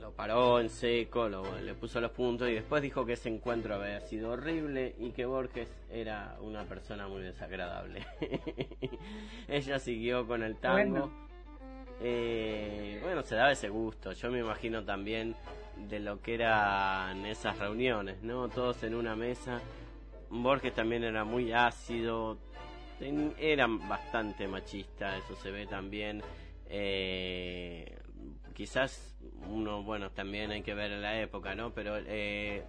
[0.00, 3.76] lo paró en seco, lo- le puso los puntos y después dijo que ese encuentro
[3.76, 8.04] había sido horrible y que Borges era una persona muy desagradable.
[9.48, 10.90] ella siguió con el tango.
[11.08, 11.31] Bueno.
[12.04, 14.12] Eh, bueno, se daba ese gusto.
[14.12, 15.34] Yo me imagino también
[15.88, 18.48] de lo que eran esas reuniones, ¿no?
[18.48, 19.60] Todos en una mesa.
[20.30, 22.38] Borges también era muy ácido,
[22.98, 26.22] ten- era bastante machista, eso se ve también.
[26.68, 27.98] Eh,
[28.54, 29.14] quizás
[29.48, 31.70] uno, bueno, también hay que ver en la época, ¿no?
[31.72, 32.64] Pero eh,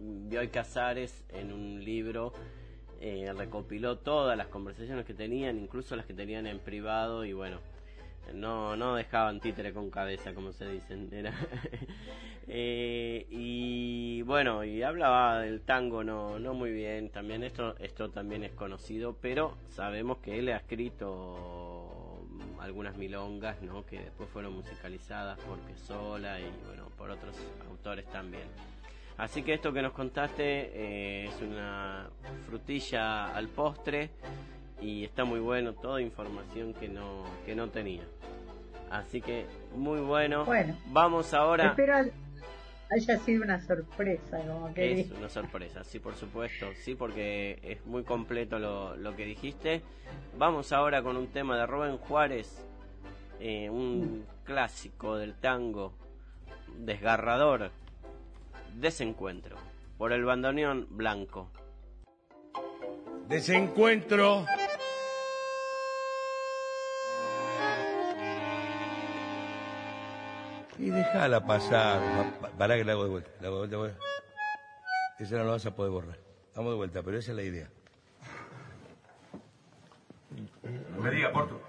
[0.00, 2.32] Bioy Casares en un libro
[3.00, 7.58] eh, recopiló todas las conversaciones que tenían, incluso las que tenían en privado y bueno,
[8.34, 11.08] no no dejaban títere con cabeza como se dicen.
[11.12, 11.32] Era
[12.50, 17.10] Eh, y bueno y hablaba del tango no no muy bien.
[17.10, 22.24] También esto esto también es conocido pero sabemos que él ha escrito
[22.58, 27.36] algunas milongas no que después fueron musicalizadas por Sola y bueno por otros
[27.68, 28.48] autores también.
[29.18, 32.08] Así que esto que nos contaste eh, es una
[32.46, 34.10] frutilla al postre
[34.80, 38.04] y está muy bueno, toda información que no, que no tenía.
[38.90, 40.44] Así que muy bueno.
[40.44, 40.76] Bueno.
[40.86, 41.68] Vamos ahora.
[41.68, 41.94] Espero
[42.90, 47.84] haya sido una sorpresa, como que Es una sorpresa, sí, por supuesto, sí, porque es
[47.86, 49.82] muy completo lo, lo que dijiste.
[50.38, 52.66] Vamos ahora con un tema de Rubén Juárez,
[53.40, 55.92] eh, un clásico del tango,
[56.78, 57.70] desgarrador,
[58.74, 59.56] desencuentro,
[59.98, 61.50] por el bandoneón blanco.
[63.28, 64.46] Desencuentro.
[70.78, 72.00] Y déjala pasar.
[72.40, 73.30] Pa- pa- Pará que la hago de vuelta.
[73.40, 73.98] La hago de vuelta.
[75.18, 76.18] Esa no la vas a poder borrar.
[76.54, 77.68] Vamos de vuelta, pero esa es la idea.
[80.94, 81.60] No me diga, Porto.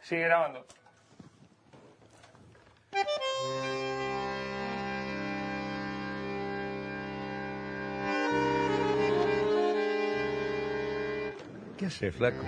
[0.00, 0.64] Sigue grabando.
[11.78, 12.44] ¿Qué hace, flaco?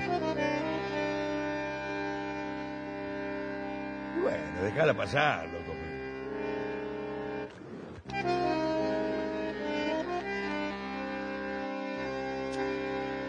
[4.24, 5.74] Bueno, déjala pasar, loco.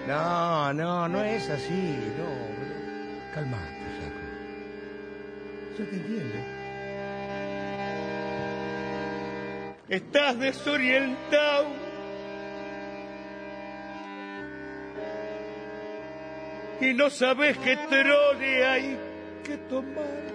[0.08, 3.34] No, no, no es así, no.
[3.34, 3.66] Calmate,
[4.00, 4.22] flaco.
[5.78, 6.36] Yo te entiendo.
[9.90, 11.68] estás desorientado.
[16.80, 18.98] Y no sabes qué trone hay
[19.44, 20.35] que tomar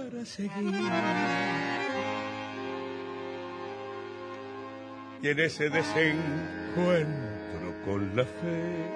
[0.00, 0.80] para seguir.
[5.22, 8.86] Y en ese desencuentro con la fe,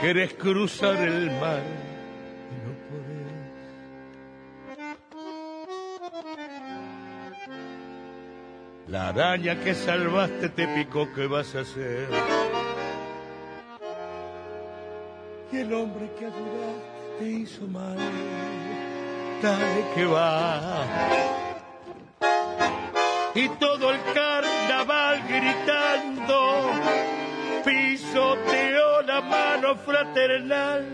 [0.00, 1.62] querés cruzar el mar
[2.52, 3.34] y no podés.
[8.86, 12.08] La araña que salvaste te picó, ¿qué vas a hacer?
[15.50, 17.98] Y el hombre que adoraste te hizo mal,
[19.42, 20.84] dale que va
[23.34, 26.70] y todo el carnaval gritando
[27.64, 30.86] pisoteó la mano fraternal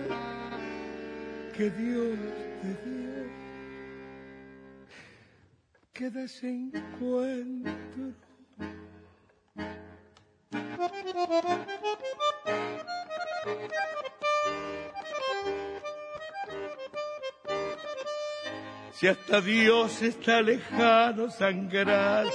[1.55, 2.19] que Dios
[2.63, 3.31] te dio.
[5.93, 8.15] Que desencuentro.
[18.93, 22.27] Si hasta Dios está lejano sangrar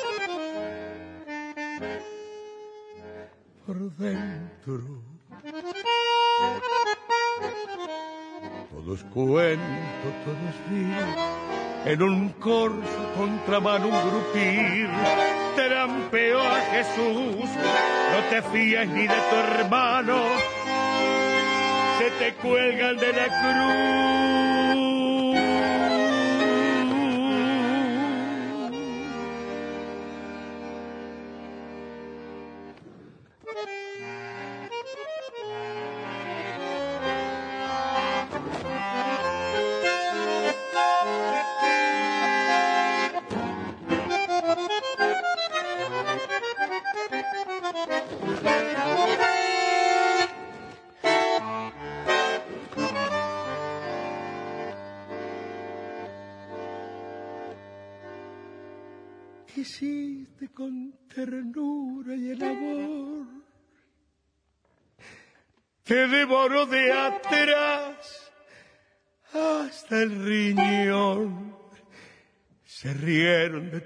[3.66, 4.82] por dentro.
[8.72, 11.92] Todo es cuento, todo es.
[11.92, 14.90] En un corso contramano un grupir
[15.56, 17.50] trampeó a Jesús.
[18.12, 20.24] No te fíes ni de tu hermano,
[22.00, 23.28] se te cuelgan de la
[24.82, 24.95] cruz.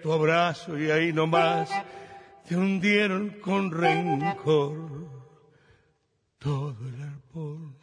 [0.02, 1.70] Tu abrazo y ahí nomás
[2.48, 5.10] te hundieron con rencor
[6.38, 7.76] todo el árbol.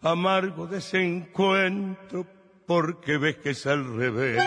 [0.00, 2.26] Amargo desencuentro
[2.66, 4.42] porque ves que es al revés.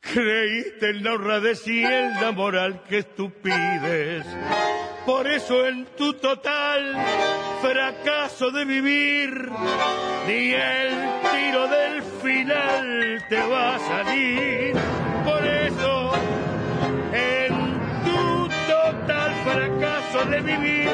[0.00, 4.24] Creíste en la honradez y en la moral que tú pides.
[5.04, 6.96] Por eso en tu total
[7.60, 9.50] fracaso de vivir,
[10.26, 10.90] ni el
[11.32, 11.87] tiro del
[12.18, 14.74] final te va a salir.
[15.24, 16.12] Por eso
[17.12, 17.52] en
[18.04, 20.90] tu total fracaso de vivir,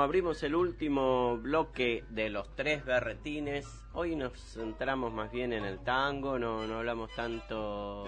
[0.00, 3.66] Abrimos el último bloque de los tres berretines.
[3.92, 8.04] Hoy nos centramos más bien en el tango, no, no hablamos tanto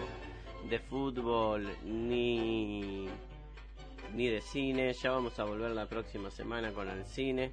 [0.68, 3.08] de fútbol ni,
[4.14, 4.92] ni de cine.
[4.92, 7.52] Ya vamos a volver la próxima semana con el cine.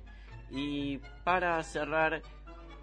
[0.52, 2.22] Y para cerrar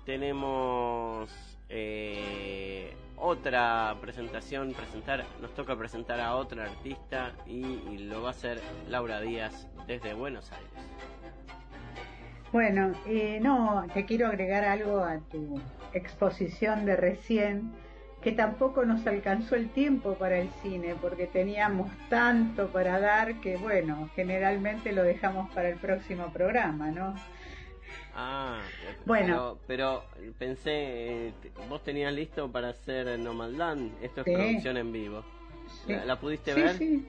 [0.05, 1.31] tenemos
[1.69, 8.33] eh, otra presentación, presentar, nos toca presentar a otra artista y, y lo va a
[8.33, 11.24] hacer Laura Díaz desde Buenos Aires.
[12.55, 15.61] Bueno, eh, no, te quiero agregar algo a tu
[15.93, 17.73] exposición de recién,
[18.23, 23.57] que tampoco nos alcanzó el tiempo para el cine, porque teníamos tanto para dar que,
[23.57, 27.17] bueno, generalmente lo dejamos para el próximo programa, ¿no?
[28.15, 28.61] Ah,
[29.05, 29.59] Bueno.
[29.67, 31.33] pero, pero pensé, eh,
[31.69, 34.33] vos tenías listo para hacer No Maldán, esto es Sí.
[34.33, 35.25] producción en vivo.
[35.85, 35.93] Sí.
[35.93, 36.77] ¿La, la pudiste Sí, ver?
[36.77, 37.09] sí.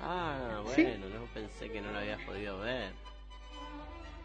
[0.00, 2.92] Ah, bueno, no pensé que no la habías podido ver.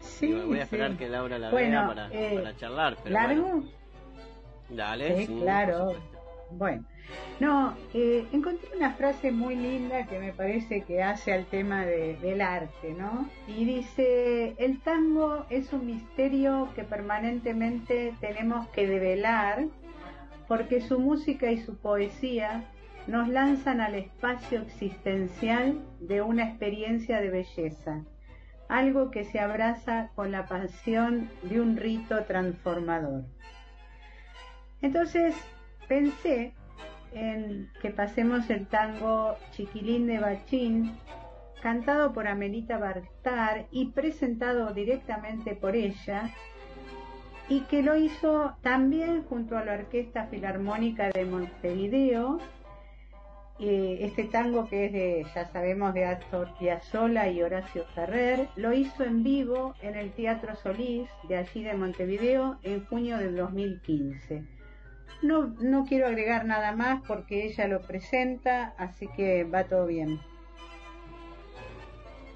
[0.04, 0.96] Sí, Digo, voy a esperar sí.
[0.98, 2.96] que Laura la Bueno, vea para, eh, para charlar.
[3.02, 3.42] Pero ¿Largo?
[3.42, 3.64] bueno.
[4.70, 5.94] Dale, Sí, sí, claro.
[6.50, 6.84] Bueno,
[7.40, 12.16] no, eh, encontré una frase muy linda que me parece que hace al tema de-
[12.16, 13.28] del arte, ¿no?
[13.48, 19.64] Y dice, el tango es un misterio que permanentemente tenemos que develar
[20.46, 22.64] porque su música y su poesía
[23.06, 28.04] nos lanzan al espacio existencial de una experiencia de belleza,
[28.68, 33.24] algo que se abraza con la pasión de un rito transformador.
[34.82, 35.34] Entonces
[35.88, 36.54] pensé
[37.12, 40.98] en que pasemos el tango Chiquilín de Bachín,
[41.62, 46.30] cantado por Amelita Bartar y presentado directamente por ella,
[47.48, 52.38] y que lo hizo también junto a la Orquesta Filarmónica de Montevideo,
[53.60, 58.72] eh, este tango que es de, ya sabemos, de Astor Piazzolla y Horacio Ferrer, lo
[58.72, 64.42] hizo en vivo en el Teatro Solís de allí de Montevideo en junio del 2015.
[65.22, 70.20] No, no quiero agregar nada más porque ella lo presenta, así que va todo bien.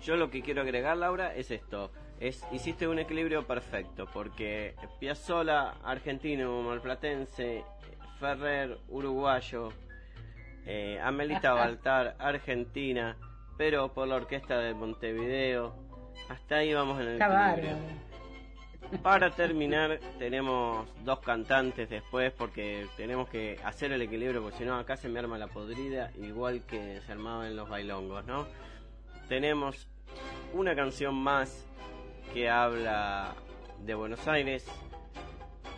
[0.03, 1.91] Yo lo que quiero agregar, Laura, es esto.
[2.21, 7.65] Es, hiciste un equilibrio perfecto, porque Piazzola, argentino, malplatense,
[8.19, 9.71] Ferrer, uruguayo,
[10.69, 13.17] eh, Amelita Baltar, argentina,
[13.57, 15.75] pero por la orquesta de Montevideo.
[16.29, 17.19] Hasta ahí vamos en el.
[19.03, 24.79] Para terminar, tenemos dos cantantes después porque tenemos que hacer el equilibrio, porque si no,
[24.79, 28.47] acá se me arma la podrida, igual que se armaba en los bailongos, ¿no?
[29.29, 29.89] Tenemos
[30.55, 31.67] una canción más
[32.33, 33.35] que habla
[33.85, 34.67] de Buenos Aires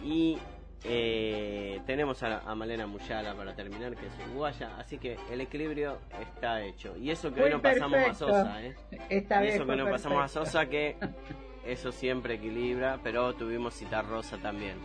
[0.05, 0.39] y
[0.85, 5.99] eh, tenemos a, a Malena Muyala para terminar, que es uruguaya, así que el equilibrio
[6.21, 6.97] está hecho.
[6.97, 8.15] Y eso que hoy no pasamos a.
[8.15, 8.75] Sosa, ¿eh?
[9.11, 10.29] Esta y vez eso que no pasamos a.
[10.29, 10.97] Sosa, que
[11.67, 14.77] eso siempre equilibra, pero tuvimos Citar Rosa también.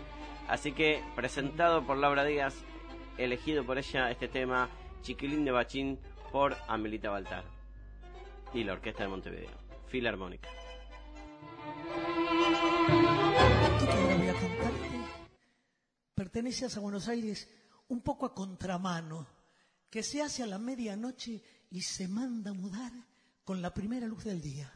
[0.48, 2.64] Así que presentado por Laura Díaz,
[3.18, 4.70] elegido por ella este tema,
[5.02, 6.00] Chiquilín de Bachín,
[6.32, 7.44] por Amelita Baltar
[8.54, 10.50] y la Orquesta de Montevideo, Filarmónica.
[16.36, 17.48] Pertenece a Buenos Aires
[17.88, 19.26] un poco a contramano,
[19.90, 22.92] que se hace a la medianoche y se manda a mudar
[23.46, 24.70] con la primera luz del día.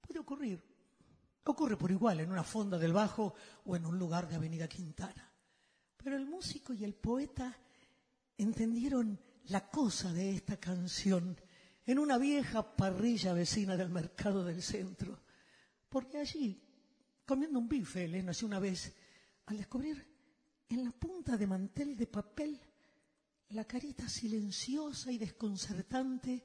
[0.00, 0.62] Puede ocurrir,
[1.42, 3.34] ocurre por igual en una fonda del Bajo
[3.64, 5.32] o en un lugar de Avenida Quintana.
[5.96, 7.58] Pero el músico y el poeta
[8.38, 11.36] entendieron la cosa de esta canción
[11.84, 15.24] en una vieja parrilla vecina del mercado del centro.
[15.88, 16.62] Porque allí,
[17.26, 18.94] comiendo un bife, le nació una vez,
[19.46, 20.11] al descubrir
[20.74, 22.60] en la punta de mantel de papel
[23.50, 26.44] la carita silenciosa y desconcertante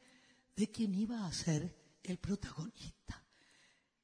[0.56, 3.24] de quien iba a ser el protagonista.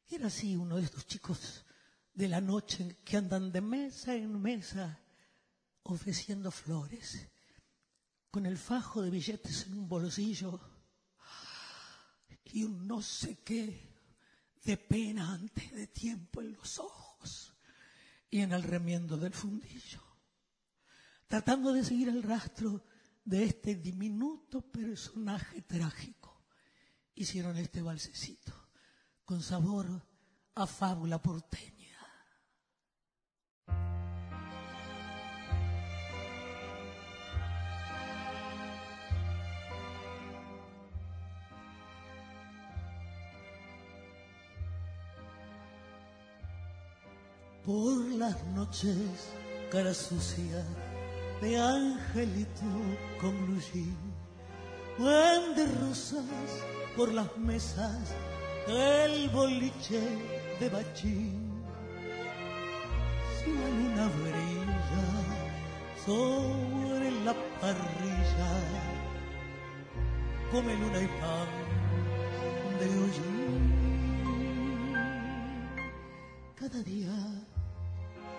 [0.08, 1.66] Era así uno de estos chicos
[2.14, 5.00] de la noche que andan de mesa en mesa
[5.84, 7.28] ofreciendo flores,
[8.32, 10.60] con el fajo de billetes en un bolsillo
[12.46, 13.92] y un no sé qué
[14.64, 17.54] de pena antes de tiempo en los ojos
[18.30, 20.02] y en el remiendo del fundillo,
[21.34, 22.86] tratando de seguir el rastro
[23.26, 26.46] de este diminuto personaje trágico.
[27.16, 28.54] Hicieron este balsecito
[29.26, 30.06] con sabor
[30.54, 31.98] a fábula porteña.
[47.66, 49.34] Por las noches,
[49.72, 50.64] cara sucia
[51.44, 52.72] de angelito
[53.20, 53.34] con
[54.98, 56.50] buen de rosas
[56.96, 58.16] por las mesas
[58.66, 60.00] del boliche
[60.62, 61.62] de bachín.
[63.38, 65.08] Si la luna brilla
[66.06, 68.54] sobre la parrilla,
[70.50, 71.50] come luna y pan
[72.80, 73.64] de hollín.
[76.56, 77.18] Cada día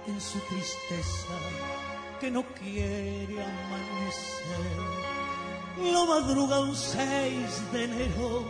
[0.06, 1.93] en su tristeza
[2.24, 4.76] que no quiere amanecer.
[5.92, 8.44] Lo madruga un 6 de enero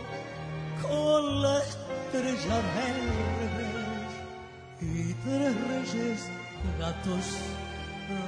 [0.81, 4.11] con la estrella verdes
[4.79, 6.19] y tres reyes
[6.79, 7.25] gatos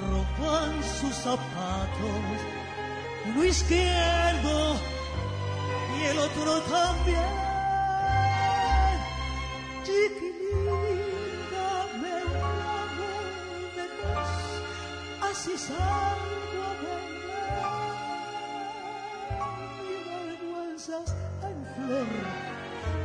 [0.10, 2.38] roban sus zapatos,
[3.28, 4.76] uno izquierdo
[5.98, 7.47] y el otro también.
[21.88, 22.38] En flor.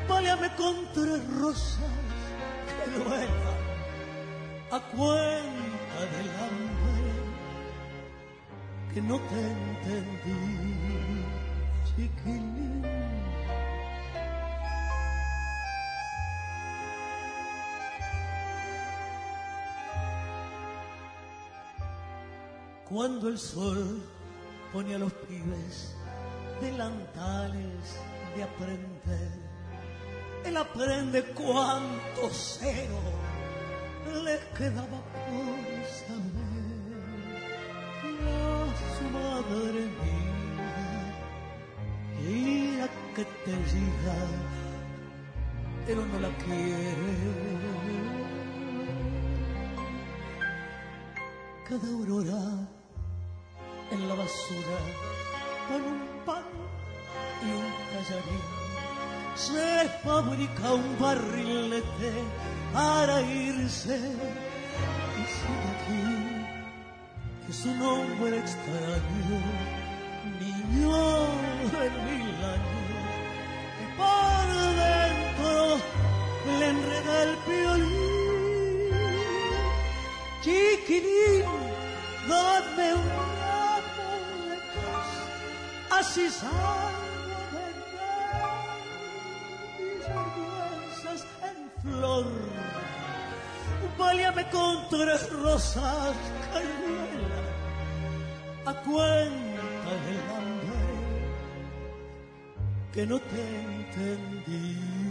[0.09, 1.79] Páleame con tres rosas
[2.85, 3.29] que duelan
[4.71, 7.13] a cuenta del hambre
[8.93, 11.25] que no te entendí,
[11.85, 12.83] chiquilín.
[22.89, 24.03] Cuando el sol
[24.71, 25.97] pone a los pibes
[26.61, 27.97] delantales
[28.37, 29.31] de aprender,
[30.45, 32.99] él aprende cuánto cero
[34.25, 36.63] les quedaba por saber.
[38.25, 38.67] A
[38.97, 40.73] su madre mía,
[42.21, 44.19] mira que te diga,
[45.87, 47.13] pero no la quiere.
[51.69, 52.43] Cada aurora
[53.91, 54.79] en la basura
[55.69, 56.72] con un pan
[57.47, 58.63] y un callarín
[59.35, 62.13] se fabrica un barrilete
[62.73, 63.97] para irse.
[63.97, 66.05] Y sigue aquí
[67.47, 69.41] que su nombre extraño
[70.41, 70.97] niño
[71.73, 72.89] de mil años
[73.77, 74.47] que por
[74.83, 75.57] dentro
[76.59, 78.93] le enreda el violín
[80.43, 81.47] chiquilín
[82.29, 83.09] dame un
[83.41, 84.09] ramo
[84.49, 84.57] de
[85.99, 87.12] así salgo
[92.13, 92.53] flor
[93.99, 96.17] Válame con tres rosas
[96.53, 97.43] cañuela
[98.67, 100.83] a cuenta del hambre
[102.93, 105.02] que no te entendí.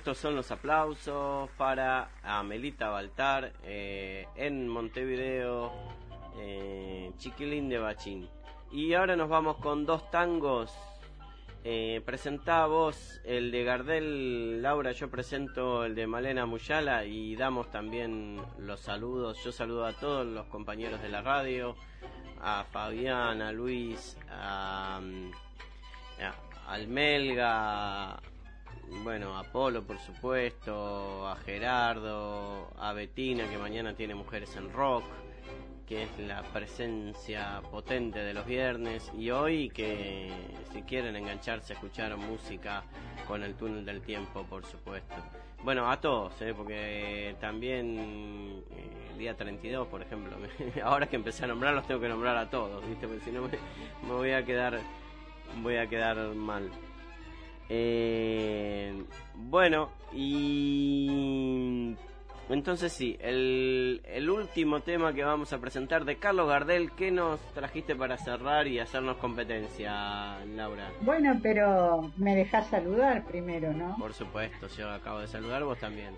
[0.00, 5.70] Estos son los aplausos para Amelita Baltar eh, en Montevideo,
[6.38, 8.26] eh, Chiquilín de Bachín.
[8.72, 10.72] Y ahora nos vamos con dos tangos.
[11.64, 12.02] Eh,
[12.66, 18.80] vos el de Gardel, Laura, yo presento el de Malena Muyala y damos también los
[18.80, 19.44] saludos.
[19.44, 21.76] Yo saludo a todos los compañeros de la radio,
[22.40, 25.30] a Fabián, a Luis, a, mm,
[26.22, 28.18] a Almelga,
[29.02, 35.04] bueno, a Polo, por supuesto, a Gerardo, a Betina, que mañana tiene Mujeres en Rock,
[35.86, 40.30] que es la presencia potente de los viernes, y hoy que
[40.72, 42.84] si quieren engancharse a escuchar música
[43.26, 45.14] con el túnel del tiempo, por supuesto.
[45.62, 46.54] Bueno, a todos, ¿eh?
[46.56, 50.36] porque también eh, el día 32, por ejemplo,
[50.84, 53.06] ahora que empecé a nombrarlos tengo que nombrar a todos, ¿viste?
[53.06, 53.50] Porque si no me,
[54.06, 54.80] me voy a quedar
[55.62, 56.70] voy a quedar mal.
[57.72, 59.04] Eh,
[59.34, 61.96] bueno, y
[62.48, 67.38] entonces sí, el, el último tema que vamos a presentar de Carlos Gardel, ¿qué nos
[67.54, 70.90] trajiste para cerrar y hacernos competencia, Laura?
[71.02, 73.96] Bueno, pero me dejás saludar primero, ¿no?
[73.96, 76.12] Por supuesto, yo acabo de saludar, vos también.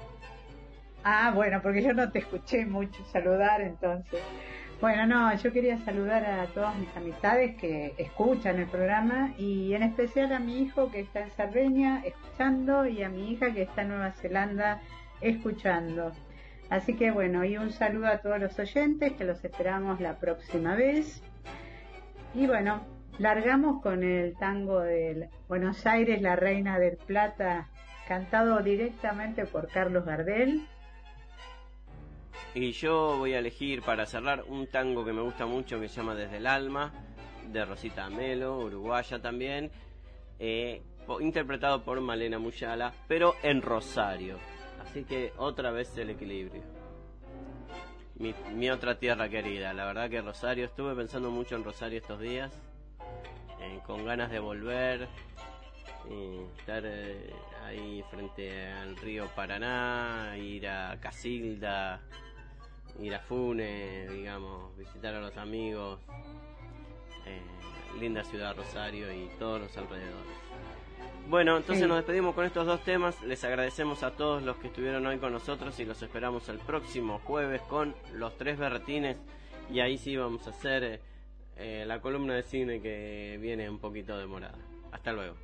[1.05, 4.22] Ah, bueno, porque yo no te escuché mucho saludar, entonces.
[4.83, 9.85] Bueno, no, yo quería saludar a todas mis amistades que escuchan el programa y en
[9.85, 13.83] especial a mi hijo que está en Cerdeña escuchando y a mi hija que está
[13.83, 14.80] en Nueva Zelanda
[15.20, 16.11] escuchando.
[16.68, 20.74] Así que bueno, y un saludo a todos los oyentes que los esperamos la próxima
[20.74, 21.22] vez.
[22.35, 22.85] Y bueno,
[23.18, 27.68] largamos con el tango del Buenos Aires, la Reina del Plata,
[28.09, 30.66] cantado directamente por Carlos Gardel.
[32.55, 35.96] Y yo voy a elegir para cerrar un tango que me gusta mucho que se
[35.96, 36.92] llama Desde el Alma,
[37.50, 39.70] de Rosita Melo, uruguaya también,
[40.38, 40.82] eh,
[41.20, 44.38] interpretado por Malena Muyala, pero en Rosario.
[44.82, 46.62] Así que otra vez el equilibrio.
[48.16, 52.20] Mi, mi otra tierra querida, la verdad que Rosario, estuve pensando mucho en Rosario estos
[52.20, 52.53] días,
[53.61, 55.09] eh, con ganas de volver,
[56.59, 57.32] estar eh,
[57.64, 62.00] ahí frente al río Paraná, ir a Casilda,
[63.01, 66.01] ir a Funes, digamos, visitar a los amigos,
[67.26, 67.40] eh,
[68.01, 70.32] linda ciudad Rosario y todos los alrededores.
[71.28, 71.88] Bueno, entonces Sí.
[71.88, 73.20] nos despedimos con estos dos temas.
[73.22, 77.20] Les agradecemos a todos los que estuvieron hoy con nosotros y los esperamos el próximo
[77.24, 79.16] jueves con los tres berretines.
[79.70, 81.01] Y ahí sí vamos a hacer eh,
[81.57, 84.59] eh, la columna de cine que viene un poquito demorada.
[84.90, 85.36] Hasta luego.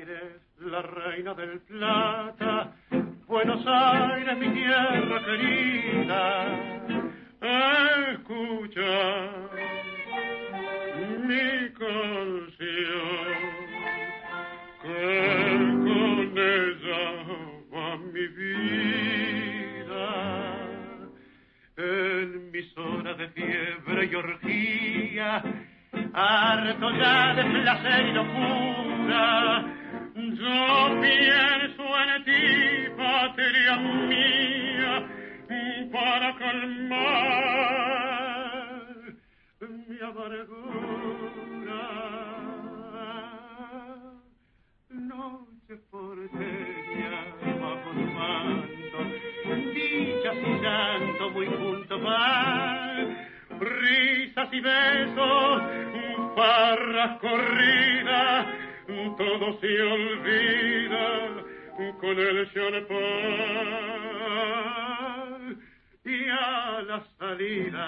[0.00, 2.72] Aires, la reina del plata,
[3.26, 6.46] Buenos Aires, mi tierra querida,
[8.08, 9.28] escucha
[11.26, 13.18] mi canción,
[14.80, 17.04] que con ella
[17.74, 20.06] va mi vida,
[21.76, 25.42] en mis horas de fiebre y orgía,
[26.14, 29.59] harto ya de placer y locura,
[31.02, 31.59] yo
[59.58, 61.44] se olvida
[62.00, 63.00] con el champán.
[66.04, 67.86] Y a la salida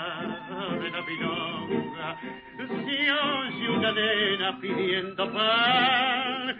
[0.81, 2.21] de la milonga
[2.57, 6.57] se oye una nena pidiendo pan.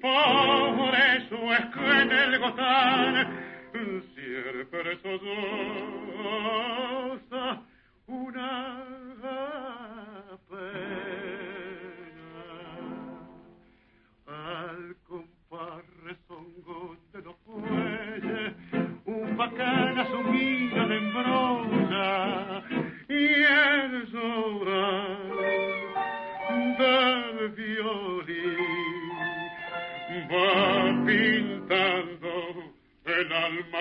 [0.00, 3.50] Por eso es en el gozar
[4.14, 6.79] siempre sollozа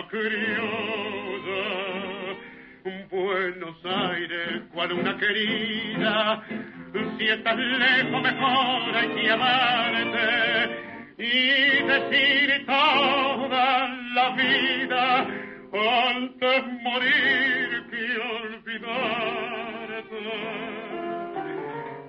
[0.10, 1.90] criolla.
[3.12, 6.44] Buenos Aires, cual una querida,
[7.18, 10.70] si estás lejos mejor hay que amarte
[11.18, 15.28] y decir toda la vida
[15.74, 19.00] antes morir que olvidarte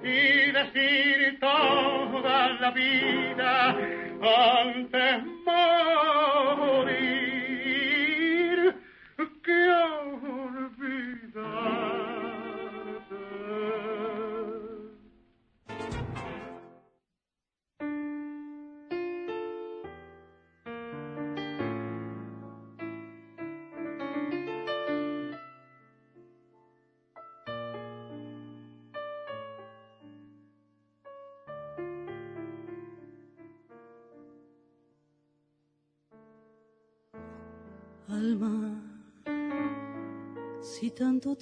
[0.03, 3.76] y decir toda la vida
[4.62, 5.39] antes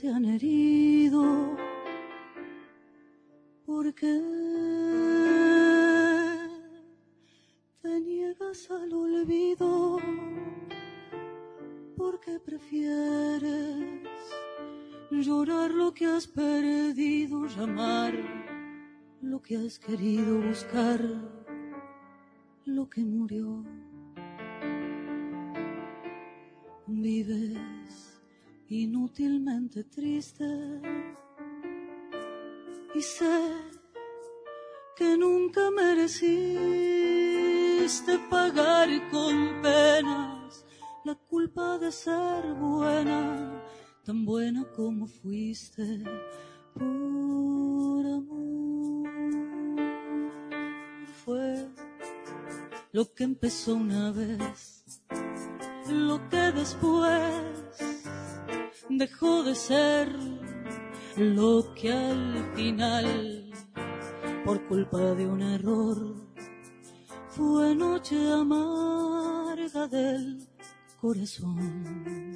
[0.00, 1.56] te han herido,
[3.66, 4.20] ¿por qué
[7.82, 9.98] te niegas al olvido?
[11.96, 14.12] ¿Por qué prefieres
[15.10, 18.14] llorar lo que has perdido, llamar
[19.20, 21.00] lo que has querido, buscar
[22.66, 23.64] lo que murió?
[28.88, 30.48] Inútilmente triste
[32.94, 33.52] y sé
[34.96, 36.18] que nunca mereciste
[38.30, 40.64] pagar con penas
[41.04, 43.62] la culpa de ser buena,
[44.06, 46.02] tan buena como fuiste
[46.72, 49.10] por amor.
[51.24, 51.68] Fue
[52.92, 54.78] lo que empezó una vez
[55.90, 57.42] lo que después
[58.88, 60.08] dejó de ser
[61.16, 63.50] lo que al final,
[64.44, 66.14] por culpa de un error,
[67.28, 70.48] fue noche amarga del
[71.00, 72.27] corazón.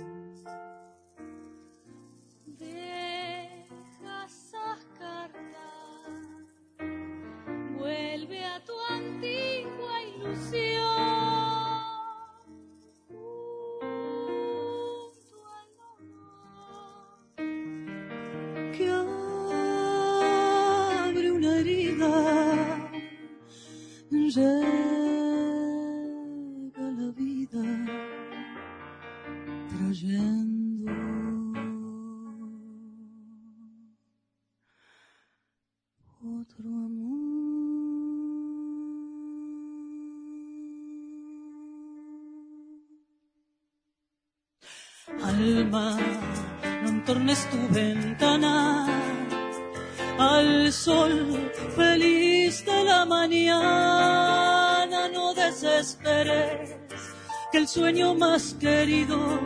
[57.72, 59.40] Sueño más querido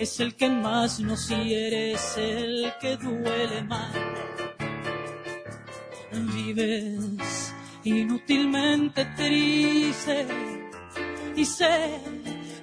[0.00, 3.92] es el que más nos hiere, es el que duele más.
[6.10, 10.26] Vives inútilmente triste
[11.36, 12.00] y sé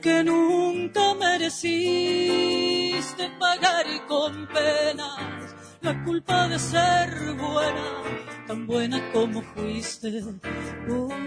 [0.02, 1.80] que nunca mereciste
[3.40, 8.04] pagar con penas la culpa de ser buena,
[8.46, 11.21] tan buena como fuiste amor.